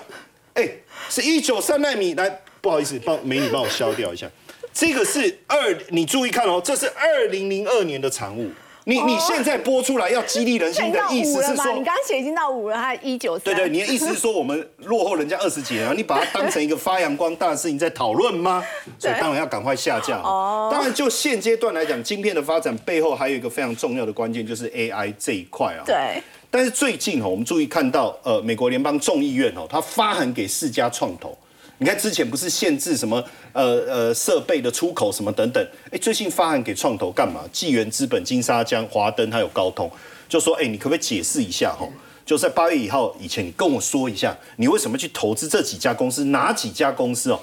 [0.53, 0.69] 哎，
[1.09, 2.29] 是一九三纳米，来，
[2.61, 4.29] 不好意思，帮美女帮我消掉一下。
[4.71, 8.51] 这个是二，你注意看哦，这是二零零二年的产物。
[8.89, 13.43] 你你现在播出来要激励人心的意思是说，你刚刚写已经到五了，还一九三。
[13.43, 18.63] 对对，你的意思是说我们落后人家二十几年，你把它当成一个发扬光大的事情在讨论吗？
[18.97, 20.17] 所以当然要赶快下架。
[20.23, 20.69] 哦。
[20.71, 25.83] 当然，就现阶段来讲，晶片的发展背后还有一个非常重要的关键，就是 AI 这一块啊。
[25.85, 26.19] 对。
[26.49, 31.37] 但是最近哦，我们注意看到，呃，美国联邦众议院哦，他发函给四家创投。
[31.79, 37.41] 你看之前不是限制什么，呃呃设备的出口什么等等，哎，最近发函给创投干嘛？
[37.51, 39.89] 纪元资本、金沙江、华登还有高通，
[40.27, 41.87] 就说，哎，你可不可以解释一下哈？
[42.25, 46.25] 就在八月一号以前，你跟我说一下，你为什么去投资这几家公司？
[46.25, 47.39] 哪几家公司哦？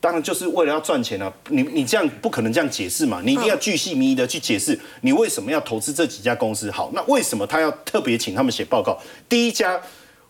[0.00, 1.32] 当然就是为了要赚钱啊！
[1.50, 3.20] 你你这样不可能这样解释嘛？
[3.24, 6.68] 你一定要巨细靡遗的去解释你为什么要投资这几家公司。
[6.72, 8.98] 好，那为什么他要特别请他们写报告？
[9.28, 9.80] 第一家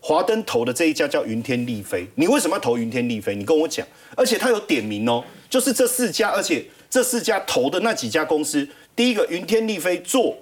[0.05, 3.33] 华灯投的这一家叫云天丽飞，你为什么要投云天丽飞？
[3.33, 3.87] 你跟我讲，
[4.17, 10.35] 而且他有点名哦，就是这四家，而且这四家投的那几家公司，第一个云天丽飞做。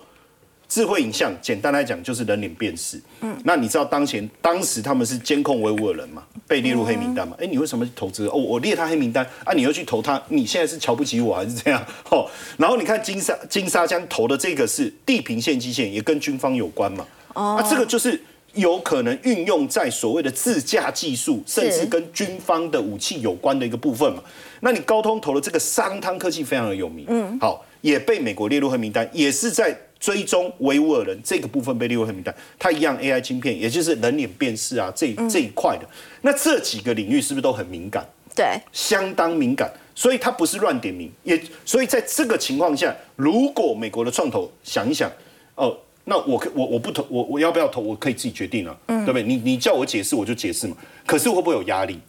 [0.67, 2.97] 智慧影像，简单来讲就是人脸辨识。
[3.19, 7.35] 嗯，那你知道当前当时他们是监控维吾尔人嘛，被列入黑名单嘛？
[7.37, 8.25] 哎，你为什么投资？
[8.27, 10.19] 哦，我列他黑名单啊，你又去投他？
[10.29, 11.85] 你现在是瞧不起我还是这样？
[12.09, 12.25] 哦，
[12.57, 17.05] 然后你看金沙金沙江投的这个是地平线基线，也跟军方有关嘛？
[17.33, 24.23] 哦，啊，这个就是有可能运用在所谓的自驾技术，甚至跟军方的武器有关的一个部分嘛？
[24.61, 29.77] 那你高通投的这个商汤科技非常的有名，嗯，好，也被美国列入黑名单，也是在。
[30.01, 35.87] 追踪维吾尔人这个部分被列入黑名单，它一样 AI 芯片，也就是人脸辨识啊，这这一块的，
[36.23, 38.03] 那这几个领域是不是都很敏感？
[38.35, 45.07] 对，相当敏感，所以它不是乱点名，也所以在这个情况下，如果美国的创投想一想，
[45.53, 49.23] 哦，那我可我我不投，我我要不要投，我可以自己决定啊，对不对？
[49.23, 51.99] 你你叫我解释我就解释嘛，可是会不会有压力？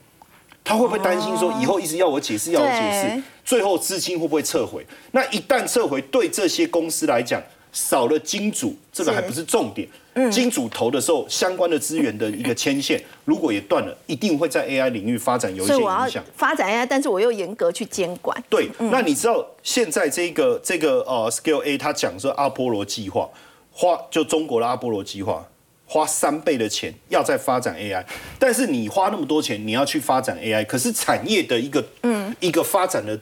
[0.64, 4.86] 他会不会担心说以后一直要我解释，要我解释，最后资金会不会撤回？
[5.10, 9.88] 那一旦撤回，对这些公司来讲，少了金主，这个还不是重点。
[10.30, 16.22] 金主投的时候，相关的资源的一个牵线，如果也断了，一定会在 AI 领域发展有一些影响。
[16.36, 18.36] 发展 AI，但是我又严格去监管。
[18.48, 23.28] 对，那你知道现在这个这个呃 Scale A，他讲说阿波罗计划
[23.72, 25.46] 花就中国的阿波罗计划
[25.86, 28.04] 花三倍的钱要在发展 AI，
[28.38, 33.18] 但是你花那么多钱，你要去发展 AI，可是产业的一个嗯一个发展的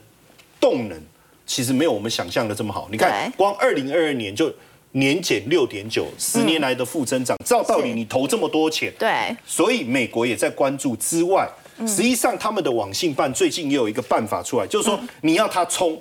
[0.59, 1.01] 动能，
[1.45, 2.87] 其实没有我们想象的这么好。
[2.91, 4.53] 你看，光二零二二年就。
[4.93, 7.37] 年减六点九，十年来的负增长。
[7.45, 11.49] 照道理，你投这么多钱，对，所以美国也在关注之外，
[11.87, 15.97] 实际上他们的网信办最近也有一个办法出来，就是说你要他冲，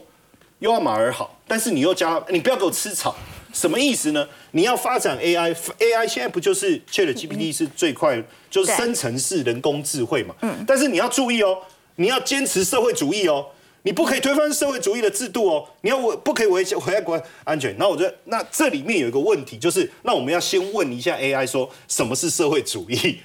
[0.58, 3.14] 又要马儿好，但是你又加，你不要给我吃草，
[3.52, 4.26] 什么意思呢？
[4.52, 10.34] 你要发展 AI，AI 现在不就是 ChatGPT 是最快，就是生成式人工智慧嘛？
[10.42, 11.58] 嗯，但是你要注意哦，
[11.96, 13.46] 你要坚持社会主义哦。
[13.82, 17.74] 你不可以推翻社会主义的制度哦，你要我不可以维维国安全。
[17.78, 23.18] 那我觉得，那这里面有一个问题，就是那我们要先问一下 AI 说什么是社会主义，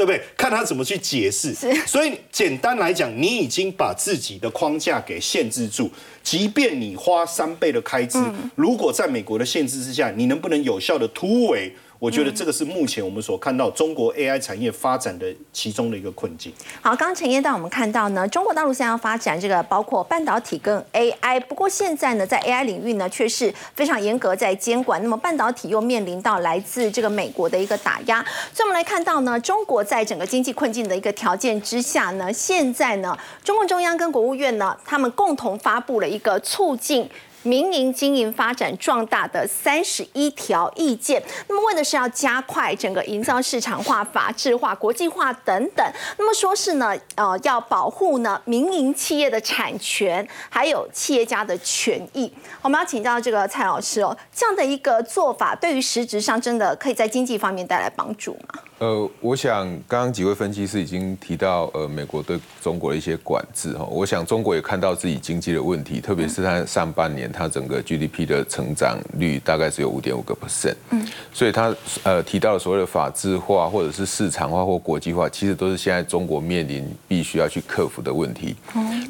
[0.00, 0.18] 对不对？
[0.34, 1.52] 看他怎么去解释。
[1.86, 5.90] 所以简单来讲，你已经把自己的框架给限制住，
[6.22, 8.18] 即便你花三倍的开支，
[8.54, 11.70] 如果在美国的限制之下，你能不能有效的突围？
[12.00, 16.50] 我觉得这个是目前我们所看到中国 AI 产业发展的其中的一个困境。
[16.80, 25.02] 好，刚刚陈燕带我们看到呢，中国大陆现在要发展这个包括半导体跟 AI，不过现在呢，在 AI 领域呢却是非常严格在监管。
[25.02, 37.06] 那么半导体又面临到来自这个美国的一个打压，所以我们来看到呢，中国在整个经济困境的一个条件之下呢，现在呢，中共中央跟国务院呢，他们共同发布了一个促进。
[37.42, 45.92] 民营经营发展壮大的三十一条意见，那么为的是要加快整个营造市场化、法治化、国际化等等。
[46.18, 52.30] 那么说是呢，呃，要保护呢民营企业的产权，还有企业家的权益。
[52.62, 58.60] 我们要请教这个蔡老师哦，这样的一个做法，对于实质上真的可以在经济方面带来帮助吗？
[58.78, 63.84] 呃，我想刚刚几位分析师已经提到，呃，美国对中国的一些管制哈。
[63.84, 78.54] 我想中国也看到自己经济的问题，特别是它上半年它整个 GDP 的成长率大概只有五点五个 percent，嗯，所以它呃提到的所谓的法治化或者是市场化或国际化，其实都是现在中国面临必须要去克服的问题。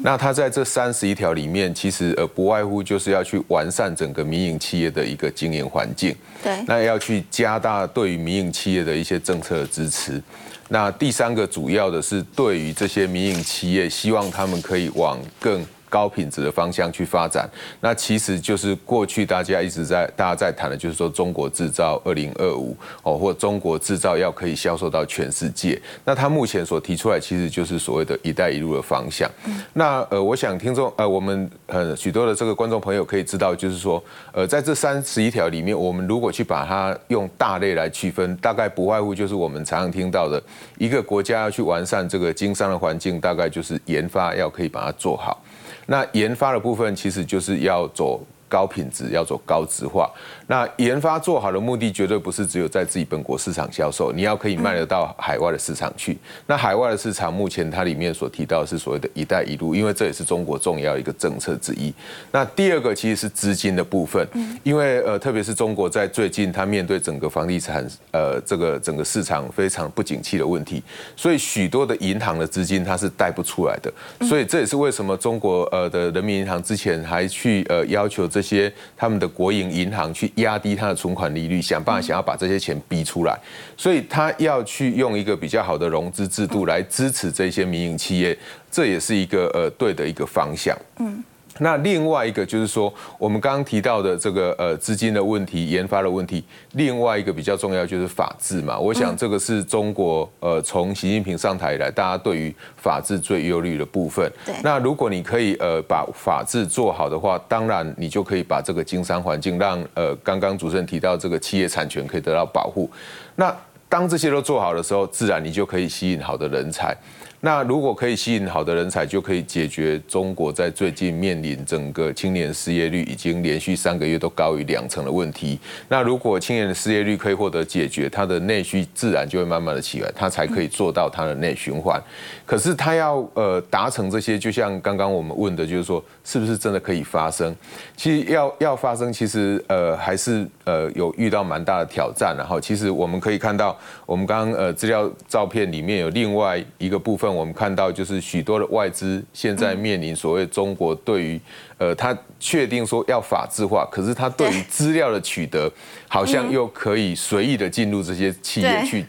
[0.01, 9.51] 那它在这三十一条里面，其实呃不外乎就是要去完善整个民营企业的一个经营环境，对，那要去加大对于民营企业的一些政策。
[9.51, 10.23] 的支持，
[10.69, 15.61] 那第三个主要的是对于这些民营企业，希望他们可以往更。
[15.91, 17.47] 高品质的方向去发展，
[17.81, 22.73] 那其实就是过去大家一直在大家在谈的，就是说中国制造二零二五
[23.03, 25.79] 哦，或中国制造要可以销售到全世界。
[26.05, 29.29] 那他目前所提出来，其实就是所谓的一带一路的方向。
[29.73, 34.01] 那呃，我想听众呃，我们呃许多的这个观众朋友可以知道，就是说
[34.31, 40.41] 呃，在这三十一条里面，我们如果去把它用大类来区分，大概不外乎就是我们常常听到的
[40.77, 45.43] 一个国家要去完善这个经商的环境，大概就是研发要可以把它做好。
[45.85, 50.11] 那研发的部分其实就是要走高品质，要走高质化。
[50.47, 56.17] 那研发做好的目的绝对不是只有在自己本国市场销售，你要可以卖得到海外的市场去。
[56.45, 61.93] 那海外的市场目前它里面所提到是所谓的一带一路，因为这也是中国重要一个政策之一。
[62.33, 64.27] 那第二个其实是资金的部分，
[64.63, 70.83] 因为呃特别是中国在最近它面对整个房地产呃这个整个市场非常不景气的问题，
[71.15, 73.91] 所以许多的银行的资金它是贷不出来的。
[74.27, 80.29] 所以这也是为什么中国呃的人民银行之前还去呃要求这些他们的国营银行去。
[80.35, 83.37] 压低他的存款利率，想办法想要把这些钱逼出来，
[83.77, 88.35] 所以他要去用一个比较好的融资制度来支持这些民营企业，
[88.71, 90.75] 这也是一个呃对的一个方向。
[90.99, 91.23] 嗯。
[91.59, 98.79] 那另外一个就是说，我们刚刚提到的这个呃资金的问题、研发的问题，另外一个比较重要就是法治嘛。
[98.79, 104.31] 我想这个是中国呃从习近平上台以来，大家对于法治最忧虑的部分。
[104.45, 104.55] 对。
[104.63, 112.89] 那如果你可以呃把法治做好的话，当然你就可以把这个经商环境让呃刚刚主持人提到这个企业产权可以得到保护。
[113.35, 113.55] 那
[113.89, 116.95] 当这些都做好的时候，自然你就可以吸引好的人才。
[117.43, 125.59] 那如果可以吸引好的人才，就可以解决中国在最近面临整个青年失业率已经连续三个月都高于两成的问题。
[125.89, 131.99] 那如果青年的失业率可以获得解决，它的内需自然就会慢慢的起来，它才可以做到它的内循环。
[132.45, 137.55] 可是它要呃达成这些，就像刚刚我们问的，就是说是不是真的可以发生？
[137.97, 142.35] 其实要要发生，其实呃还是呃有遇到蛮大的挑战。
[142.37, 143.75] 然后其实我们可以看到，
[144.05, 147.30] 我们刚刚呃资料照片里面有另外一个部分。
[147.31, 151.39] 分，我们看到就是许多的外资现在面临所谓中国对于
[151.77, 155.71] 呃，他确定说要法制化，可是他对于资料的取得，
[156.07, 159.05] 好像又可以随意的进入这些企业去。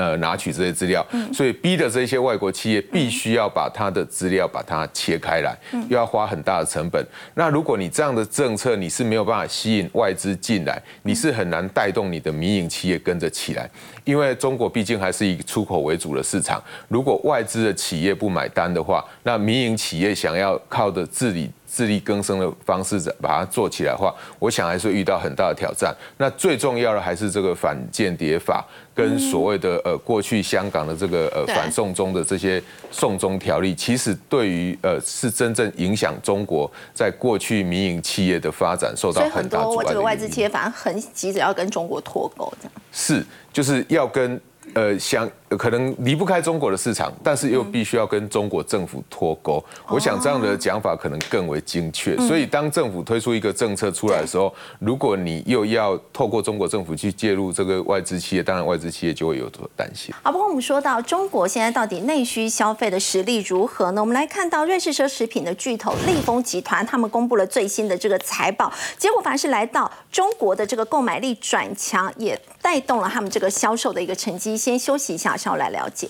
[0.00, 5.54] 呃，拿取这些资料，所以逼的这些外国企业必须要把它的资料把它切开来，
[5.90, 7.06] 又要花很大的成本。
[7.34, 13.68] 那如果你这样的政策你是没有办法吸引外资进来，你是很难带动你的民营企业跟着起来，
[14.04, 16.62] 因为中国毕竟还是以出口为主的市场。
[16.88, 21.50] 如果外资的企业不买单的话，那民营企业想要靠的自理。
[21.72, 25.94] 自力更生的方式把它做起来的话，我想还是遇到很大的挑战。
[26.18, 28.66] 那最重要的还是这个反间谍法
[29.00, 39.84] 跟所谓的呃过去香港的这个呃反送中的这些送中条例，其实对于呃是真正影响中国在过去民营企业的发展受到很大阻碍。
[39.88, 44.40] 这个外资企业反而很急着要跟中国脱钩，这样是就是要跟。
[44.72, 45.28] 呃，想
[45.58, 49.62] 可能离不开中国的市场，但是又必须要跟中国政府脱钩。
[49.88, 52.16] 我想这样的讲法可能更为精确。
[52.18, 60.14] 所以当政府推出一个政策出来的时候，如果你又要透过中国政府去介入这个外资企业，当然外资企业就会有所担心。
[60.22, 64.00] 好，不过我们说到中国现在到底内需消费的实力如何呢？
[64.00, 74.56] 我们来看到瑞士奢侈品的巨头利丰集团，他们公布了最新的这个财报，结果凡是来到中国的这个购买力转强，也带动了他们这个销售的一个成绩。
[74.56, 76.06] 先休息一下，上来了解。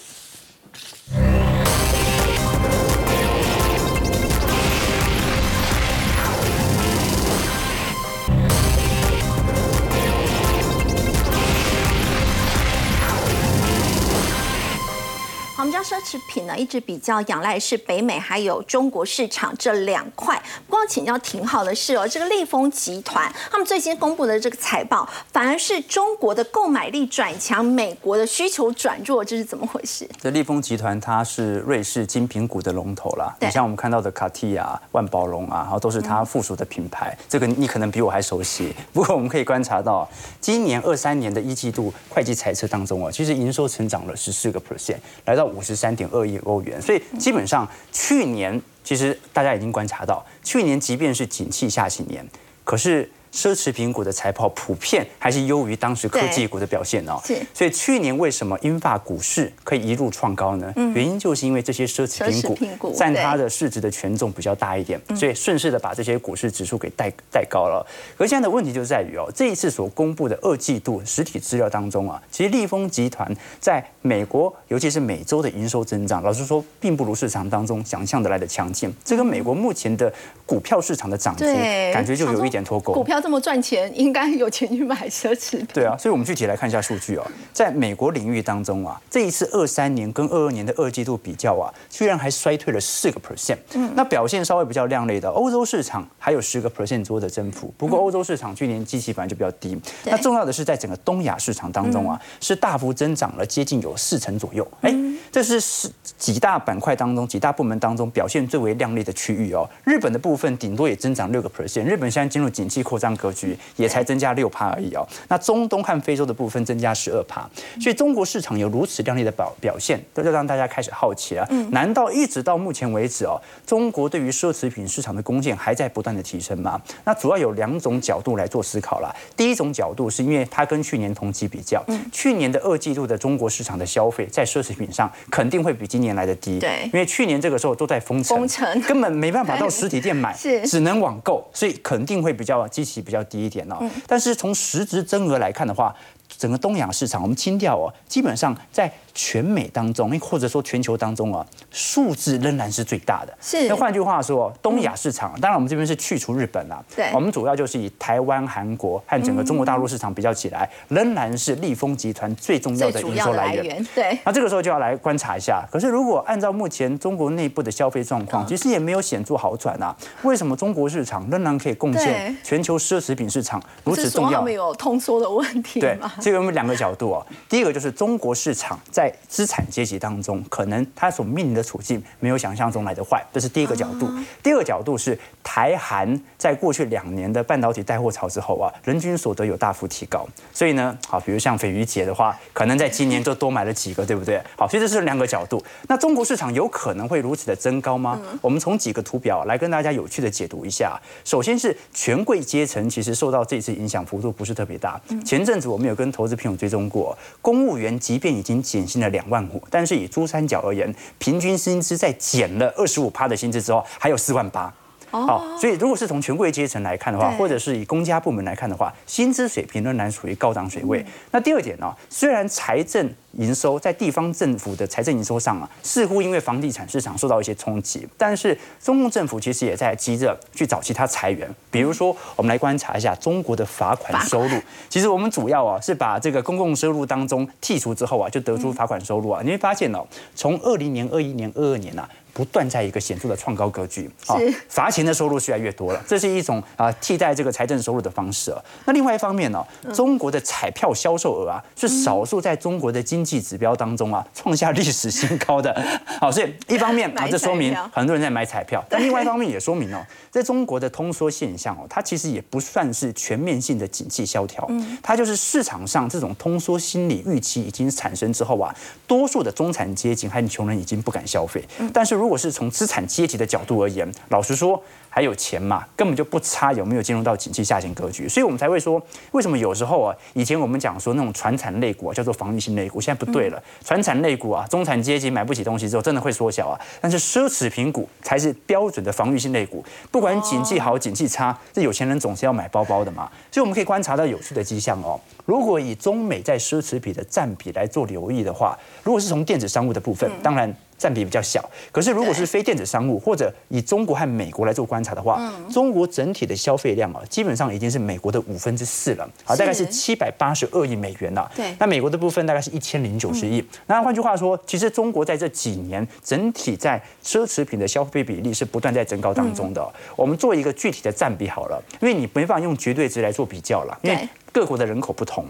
[15.90, 20.40] 奢侈品呢，一直比较仰赖是北美还有中国市场这两块。
[20.68, 30.08] 不过请教挺好的是哦，这个利丰集团他们最新公布的这个财报，反而是中国的购买力转强，美国的需求转弱，这是怎么回事？
[30.22, 37.18] 这利丰集团它是瑞士精品股的龙头啦，你像我们看到的卡地亚、万宝龙啊，然后都是它附属的品牌。
[37.28, 38.72] 这个你可能比我还熟悉。
[38.92, 40.08] 不过我们可以观察到，
[40.40, 45.40] 今年二三年的一季度会计财测当中啊，其实营收成长了十四个 percent，来到。
[45.50, 52.28] 五十三点二亿欧元，所以基本上去年其实大家已经观察到，去年即便是景气下行年，
[52.64, 53.10] 可是。
[53.32, 57.20] 奢侈品股的财报普遍还是优于当时科技股的表现哦，
[57.54, 60.72] 所以去年为什么英法股市可以一路创高呢？
[60.94, 67.86] 原因就是因为这些奢侈品股占它的市值的权重比较大一点，所以顺势的把这些股市指数给带带高了。
[68.18, 78.92] 而现在的问题就在于哦，这一次所公布的二季度实体资料当中啊，其实利丰集团在美国，尤其是美洲的营收增长，老实说并不如市场当中想象的来的强劲。
[79.04, 80.12] 这跟美国目前的
[80.44, 81.44] 股票市场的涨幅
[81.92, 82.92] 感觉就有一点脱钩。
[82.92, 85.66] 股票这么赚钱， 应该有钱去买奢侈品。
[85.72, 87.26] 对啊，所以我们具体来看一下数据哦。
[87.52, 93.58] 在美国领域当中啊，这一次二三年跟二二年的二季度比较啊，居然还衰退了四个 percent。
[93.74, 97.72] 嗯，那表现稍微比较亮丽的欧洲市场还有十个 percent 左右的增幅。
[97.76, 99.78] 不过欧洲市场去年基期本来就比较低。
[100.04, 104.66] 那重要的是在整个东亚市场当中啊，是大幅增长了接近有四成左右。
[104.80, 104.94] 哎，
[105.30, 109.68] 这是是几大板块当中几大部门当中表现最为亮丽的区域哦。
[109.84, 111.84] 日本的部分顶多也增长六个 percent。
[111.84, 113.56] 日本现在进入景气扩张格局。
[113.76, 115.06] 也才增加六趴而已哦。
[115.28, 117.48] 那中东和非洲的部分增加十二趴，
[117.80, 121.46] 所以中国市场有如此亮丽的表表现，都就让大家开始好奇了。
[121.70, 126.80] 难道一直到目前为止哦，中国对于奢侈品市场的贡献还在不断的提升吗？
[127.04, 129.14] 那主要有两种角度来做思考了。
[129.36, 136.58] 第一种角度是因为它跟去年同期比较，去年的二季度的中国市场的消费在奢侈品上肯定会比今年来的低。
[136.58, 143.44] 对，因为去年这个时候都在封城，封城根本没办法到实体店买，是只能网购，所以肯定会比较积极器比较低。
[143.46, 145.94] 一点哦，但是从实质增额来看的话，
[146.28, 148.92] 整个东亚市场我们清掉哦，基本上在。
[149.14, 153.36] 全美当中，或者说全球当中啊，数字仍然是最大的。
[153.40, 153.68] 是。
[153.68, 156.82] 那换句话说，东亚市场，当然我们这边是去除日本啦。
[156.94, 157.10] 对。
[157.12, 163.86] 我们主要就是以台湾、韩国和整个中国大陆市场比较起来，仍然是立丰集团最重要的营收来源。
[163.94, 164.18] 对。
[164.24, 165.64] 那这个时候就要来观察一下。
[165.70, 169.96] 可是如果按照目前中国内部的消费状况，其实也没有显著好转啊。
[170.22, 174.40] 为什么中国市场仍然可以贡献全球奢侈品市场如此重要？
[174.40, 175.98] 他们有通缩的问题对。
[176.20, 177.24] 这个我们两个角度啊。
[177.48, 184.10] 第一个就是中国市场在资产阶级当中，可能他所面临的处境没有想象中来的坏，这是第一个角度。
[184.42, 194.42] 第二个角度是台韩在过去两年的半导体带货潮之后啊，人均所得有大幅提高，所以呢，好，比如像斐鱼姐的话，可能在今年就多买了几个，对不对？
[194.56, 195.62] 好，所以这是两个角度。
[195.86, 198.20] 那中国市场有可能会如此的增高吗？
[198.40, 201.00] 我们从几个图表来跟大家有趣的解读一下。
[201.24, 205.00] 首先是权贵阶层，其实受到这次影响幅度不是特别大。
[205.24, 214.74] 前阵子我们有跟投资朋友追踪过，公务员即便已经减薪的两万五，但是以珠三角而言，平均薪资在减了二十五趴的薪资之后，还有四万八。
[215.10, 221.04] 好，所以如果是从权贵阶层来看的话，或者是以公家部门来看的话，薪资水平仍然属于高档水位。
[221.30, 231.48] 那第二点呢，虽然财政营收在地方政府的财政营收上啊，似乎因为房地产市场受到一些冲击，但是中共政府其实也在急着去找其他裁员。
[231.70, 234.60] 比如说，我们来观察一下中国的罚款收入。
[234.88, 239.40] 其实我们主要啊是把这个公共收入当中剔除之后啊，就得出罚款收入啊。
[239.44, 242.08] 你会发现哦，从二零年、二一年、二二年呐。
[242.32, 244.36] 不断在一个显著的创高格局啊，
[244.68, 248.54] 罚钱的收入越来越多了，这是一种啊替代这个财政收入的方式。
[248.84, 249.64] 那另外一方面呢，
[249.94, 255.74] 中国的彩票销售额啊是少数在中国的经济指标当中啊创下历史新高的。
[256.20, 264.68] 好，所以一方面 啊，这说明很多人在买彩票，但另外一方面也说明哦，在中国的通缩现象哦，它其实也不算是全面性的景气萧条，
[265.02, 268.74] 它就是市场上这种通缩心理预期已经产生之后啊，
[269.06, 274.80] 多数的中产阶级和穷人已经不敢消费，但是如如果是从资产阶级的角度而言，老实说。
[275.12, 279.02] 还有钱嘛，根本就不差有没有进入到景气下行格局，所以我们才会说，
[279.32, 295.20] 为什么有时候啊，以前我们讲说那种传产类股啊，叫做防御性类股，现在不对了，传产类股啊，中产阶级买不起东西之后，真的会缩小啊，但是奢侈品股才是标准的防御性类股，不管景气好景气差，这有钱人总是要买包包的嘛，所以我们可以观察到有趣的迹象哦。
[295.44, 305.00] 如果以中美在奢侈品的占比来做留意的话，如果是从电子商务的部分，当然占比比较小，可是如果是非电子商务或者以中国和美国来做观。
[305.02, 311.50] 察的话，中国整体的消费量啊，基本上已经是美国的五分之四了，好，大概是七百八十二亿美元了。
[311.56, 313.66] 对，那美国的部分大概是一千零九十亿。
[313.86, 319.90] 那换句话说，其实中国在这几年整体在奢侈品的消费比例是不断在增高当中的。
[320.14, 325.46] 我们做一个具体的占比好了，因为你没办法用绝对值来做比较了，因为各国的人口不同。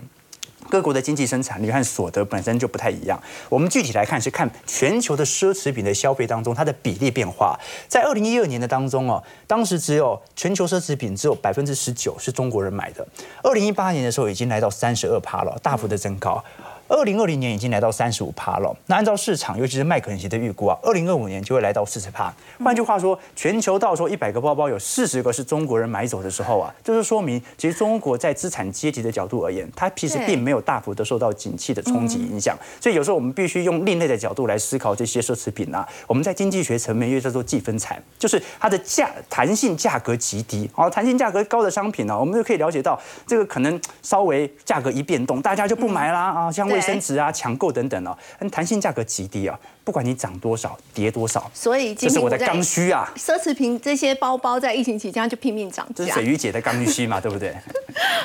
[0.71, 3.21] 各国的经济生产率和所得本身就不太一样。
[3.49, 7.59] 我们具体来看，是看全球的奢侈品的消费当中，它的比例变化。
[7.89, 13.07] 在二零一二年的当中哦，当时只有全球奢侈品只有百分之十九是中国人买的。
[13.43, 16.43] 二零一八年的时候，已经来到三十二趴了，大幅的增高。
[16.91, 18.77] 二零二零年已经来到三十五趴了。
[18.87, 22.35] 那按照市场，尤其是麦肯锡的预估啊，二零二五年就会来到四十趴。
[22.65, 32.59] 换句话说，全球到时候一百个包包有四十个是中国人买走的时候啊，就是说明其实中国在资产阶级的角度而言，它其实并没有大幅的受到景气的冲击影响。
[32.81, 35.89] 所以有时候我们必须用另类的角度来思考这些奢侈品啊。
[36.09, 40.69] 我们在经济学层面又叫做计分产，就是它的价弹性价格极低。
[40.75, 48.17] 哦，弹性价格高的商品呢，我们就可以了解到这个可能稍微价格一变动，大家就不买啦啊，像卫生纸啊、抢购等等哦，
[48.51, 53.13] 弹性价格极低啊，不管你涨多少、跌多少，所以这是我的刚需啊。
[53.17, 57.55] 奢侈品这些包包在疫情期间就拼命涨价，这是水鱼姐的刚需嘛， 对不对？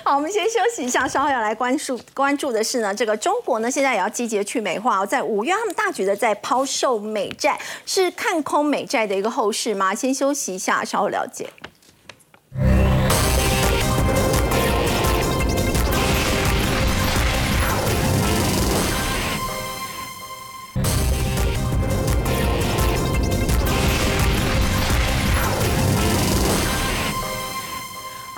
[0.04, 9.94] 好，我们先休息一下，稍后要来关注关注的是呢，这个中国呢现在也要积极的去美化哦，在五月他们大举的在抛售美债，是看空美债的一个后市吗？
[9.94, 11.50] 先休息一下，稍后了解。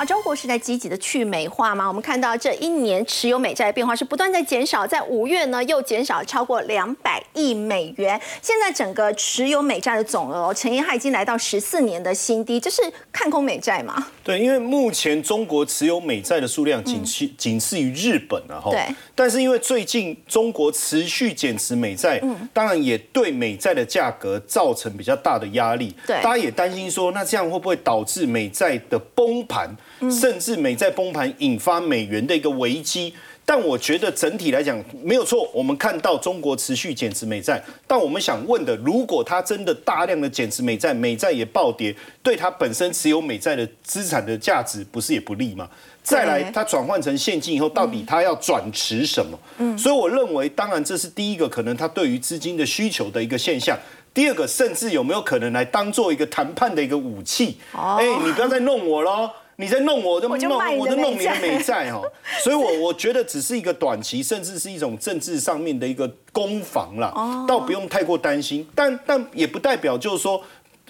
[0.07, 1.85] 中国是在积极的去美化吗？
[1.85, 8.19] 我们看到这一年持有美债的变化是不断在减少，在五月呢又减少超过两百亿美元。
[8.41, 12.81] 现在整个持有美债的总额，陈彦汉已经来到十四年的新低，这是
[13.11, 14.07] 看空美债吗？
[14.23, 18.71] 对，因为目前中国持有美债的数量仅次仅次于日本了哈。
[18.71, 18.87] 对。
[19.13, 25.93] 但是因为最近中国持续减持美债，嗯，当然也对美债的价格造成比较大的压力。
[26.05, 26.15] 对。
[26.21, 29.69] 大家也担心说，那这样会不会导致美债的崩盘？
[30.09, 33.13] 甚至美债崩盘引发美元的一个危机，
[33.45, 35.49] 但我觉得整体来讲没有错。
[35.53, 45.69] 我们看到中国持续减持美债，但我们想问的，如果它真的大量的减持美债，美债也暴跌，对它本身持有美债的资产的价值不是也不利吗？
[46.03, 49.37] 再来，它转换成现金以后，到底它要转持什么？
[49.57, 53.77] 嗯，所以我认为，当然这是第一个可能它对于资金的需求的一个现象。
[54.13, 57.57] 第二个，甚至有没有可能来当做一个谈判的一个武器？
[57.73, 59.29] 哎，你不要再弄我喽！
[59.59, 60.37] 你在弄我，就弄
[60.77, 62.01] 我，就弄你的美债哈，
[62.43, 67.11] 所以，我我觉得只是一个短期，甚至是一种政治上面的一个攻防啦，
[67.47, 68.67] 倒不用太过担心。
[68.75, 70.39] 但但也不代表就是说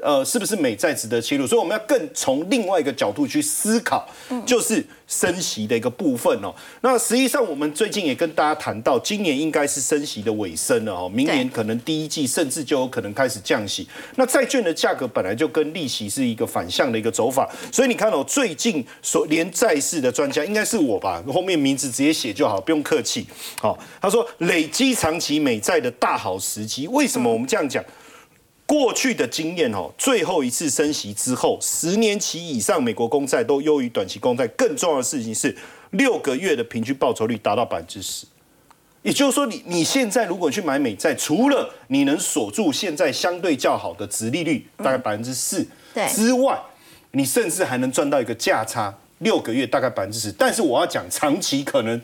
[0.02, 1.48] 呃，是不是美债值得切入？
[1.48, 4.08] 所以我们要更从另外一个角度去思考，
[4.46, 6.54] 就是升息的一个部分哦。
[6.82, 13.88] 那实际上我们最近也跟大家谈到，今年应该是升息的尾声了哦，明年可能第一季甚至就有可能开始降息。
[14.16, 23.26] 那债券的价格本来就跟利息是一个反向的一个走法，所以你看哦，最近所连债市的专家应该是我吧，后面名字直接写就好，不用客气。
[23.60, 27.84] 好，他说累积长期美债的大好时机，为什么我们这样讲？
[28.68, 34.46] 过去的经验哦，最后一次升息之后，十年期以上美国公债都优于短期公债。
[34.50, 35.56] 更重要的事情是，
[35.92, 38.28] 六个月的平均报酬率达到百分之十。
[39.04, 45.66] 也就是说，你你现在如果去买美债，除了你能锁住现在相对较好的值利率，大概百分之四
[46.10, 46.60] 之外，
[47.12, 50.30] 你甚至还能赚到一个价差，六个月大概百分之十。
[50.34, 52.02] 但是我要讲长期可能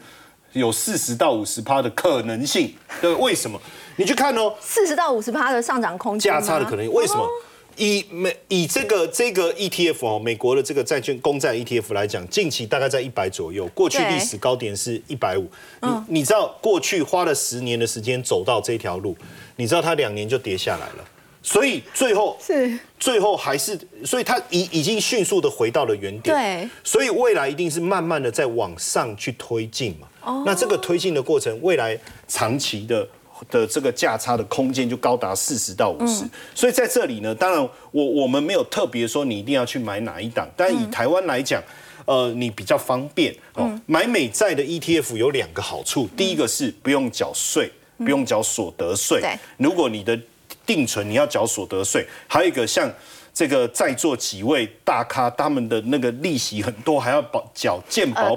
[0.53, 3.59] 有四十到五十趴的可能性，对，为什么？
[3.95, 7.27] 你去看哦，四十到五十趴的上涨空间，价差的可能为什么？
[7.75, 15.49] 以美以这个这个 ETF 哦，美国的这个债券公债 ETF 来讲，近期大概在一百左右，过去历史高点是一百五。
[15.81, 19.17] 你你知道过去花了十年的时间走到这条路，
[19.55, 21.03] 你知道它两年就跌下来了，
[21.41, 23.75] 所以最后是最后还是，
[24.05, 26.35] 所以它已已经迅速的回到了原点。
[26.35, 30.07] 对，所以未来一定是慢慢的在往上去推进嘛。
[30.21, 33.07] 哦，那这个推进的过程，未来长期的。
[33.49, 36.23] 的这个价差的空间就高达四十到五十，
[36.55, 41.61] 所以在这里呢，当然我我们没有特别说你一定要去买哪一档，但以台湾来讲，
[42.05, 43.79] 呃，你比较方便哦。
[43.85, 49.21] 买美债的 ETF 有两个好处，第一个是不用缴税，不用缴所得税。
[49.57, 50.19] 如果你的
[50.65, 52.91] 定存你要缴所得税，还有一个像。
[53.33, 58.35] 这个在座几位大咖，他们的那个利息很多，还要保缴健保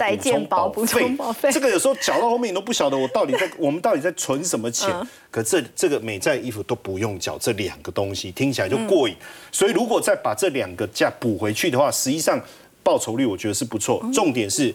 [0.70, 4.90] 补充保费，这个有时候缴到后面你都不晓得我到底在 我们到底在存什么钱。
[5.30, 9.14] 可这这个美债衣服都不用缴这两个东西，听起来就过瘾。
[9.52, 12.40] 所以如果再把这两个价补回去的话，实际上
[12.82, 14.02] 报酬率我觉得是不错。
[14.14, 14.74] 重点是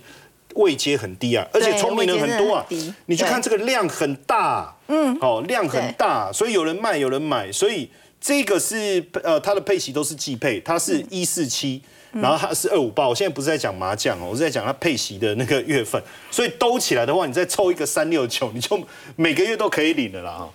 [0.53, 2.63] 位阶很低啊，而且聪明人很多啊。
[3.07, 7.89] 你去看这个量很大，嗯，哦，量很大，所以有人卖有人买，所以。
[8.22, 13.07] 这个是呃，它的配息都是季配，它是一四七，然后它是二五八。
[13.07, 15.99] 我现在不是在讲麻将哦，我是在讲它配息的那个月份。
[16.30, 18.80] 所以兜起来的话，你再凑一个三六九，你就
[19.15, 20.49] 每个月都可以领的啦哈。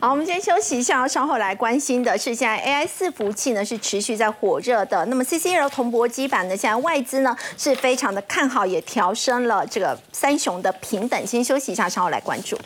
[0.00, 5.04] 好，我们先休息一下，稍后来关心的是现在 AI 伺服器呢是持续在火热的。
[5.04, 11.26] 那么 CCL 铜箔基板呢，现在外资呢是非常的看好，也调升了这个三雄的平等。
[11.26, 12.58] 先休息一下，稍后来关注。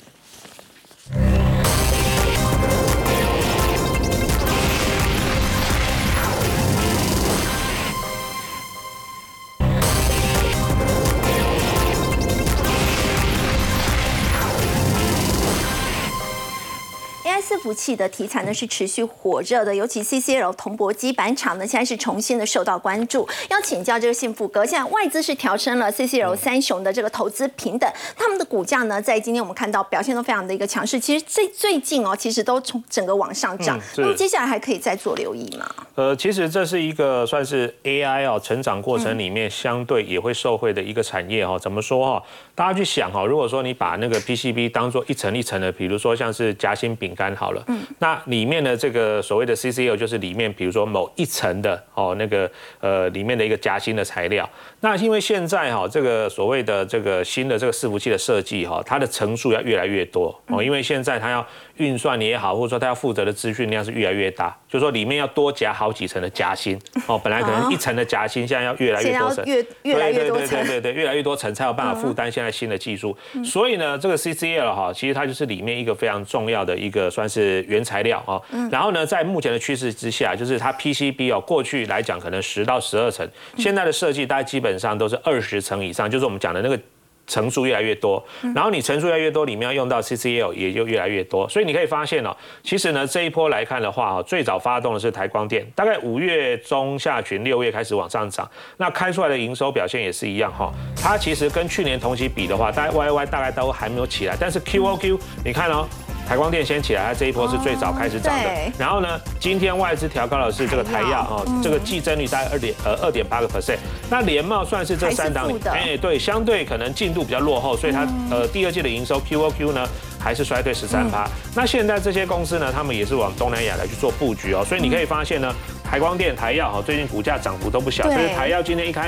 [17.48, 23.26] 伺服器的题材呢是持续火热的，尤其 CCL 铜箔基板厂呢现在是重新的受到关注。
[23.48, 31.00] 要请教这个幸福哥，现在外资是调升了 CCL 三雄的这个投资平等，他们的股价呢在今天我们看到表现都非常的一个强势。
[31.00, 33.80] 其实最最近哦，其实都从整个往上涨。
[33.96, 35.66] 那么接下来还可以再做留意吗？
[35.94, 41.58] 呃，其实这是一个算是 AI 哦成长过程里面相对也会受惠的一个产业哦。
[41.58, 42.22] 怎么说哈？
[42.54, 47.37] 大家去想哈，如果说你把那个 PCB 当做一层一层的，比如说像是夹心饼干。
[47.38, 54.48] 好了，嗯，那里面的这个所谓的 CCL 就是里面，比如说某一层的哦，那个呃里面的一个夹心的材料。
[54.80, 66.76] 那因为现在哈，这个所谓的这个新的这个伺服器的设计哈，它的层数要越来越多哦，因为现在它要运算也好，或者说它要负责的资讯量是越来越大，就说里面要多夹好几层的夹心
[67.06, 73.16] 哦， 本来可能一层的夹心，现在要越来越多层，越越来越多层，对对对对，越来越多层才有办法负担现在新的技术。
[73.44, 77.27] 所以呢，这个 CCL 哈，其实它就是里面一个非常重要的一个算。
[77.28, 86.78] 是原材料啊，然后呢，在目前的趋势之下，就是它 PCB 哦，过去来讲可能十到十二层，现在的设计大概基本上都是二十层以上，就是我们讲的那个
[87.26, 88.24] 层数越来越多，
[88.54, 105.86] 然后你层数越来越多，里面要用到 CCL 也就越来越多，所以你可以发现哦，其实呢这一波来看的话，最早发动的是台光电，大概五月中下旬、六月开始往上涨，那开出来的营收表现也是一样哈，它其实跟去年同期比的话，大概 YY 大概都还没有起来，但是 QOQ 你看哦。
[106.28, 108.50] 台光电先起来，它这一波是最早开始涨的。
[108.78, 113.78] 然后呢，今天外资调高的是这个台药哦，这个季增率大概二点呃二点八个 percent。
[114.10, 121.26] 那联茂算是这三档里，哎对，相对可能进度比较落后，所以它呃第二季的营收 QOQ 呢还是衰退十三趴。
[121.54, 125.54] 那现在这些公司呢，他们也是往东南亚来去做布局哦，所以你可以发现呢。
[125.90, 129.06] 台光电、台药哈，最近股价涨幅都不小，所以台药今天一开盘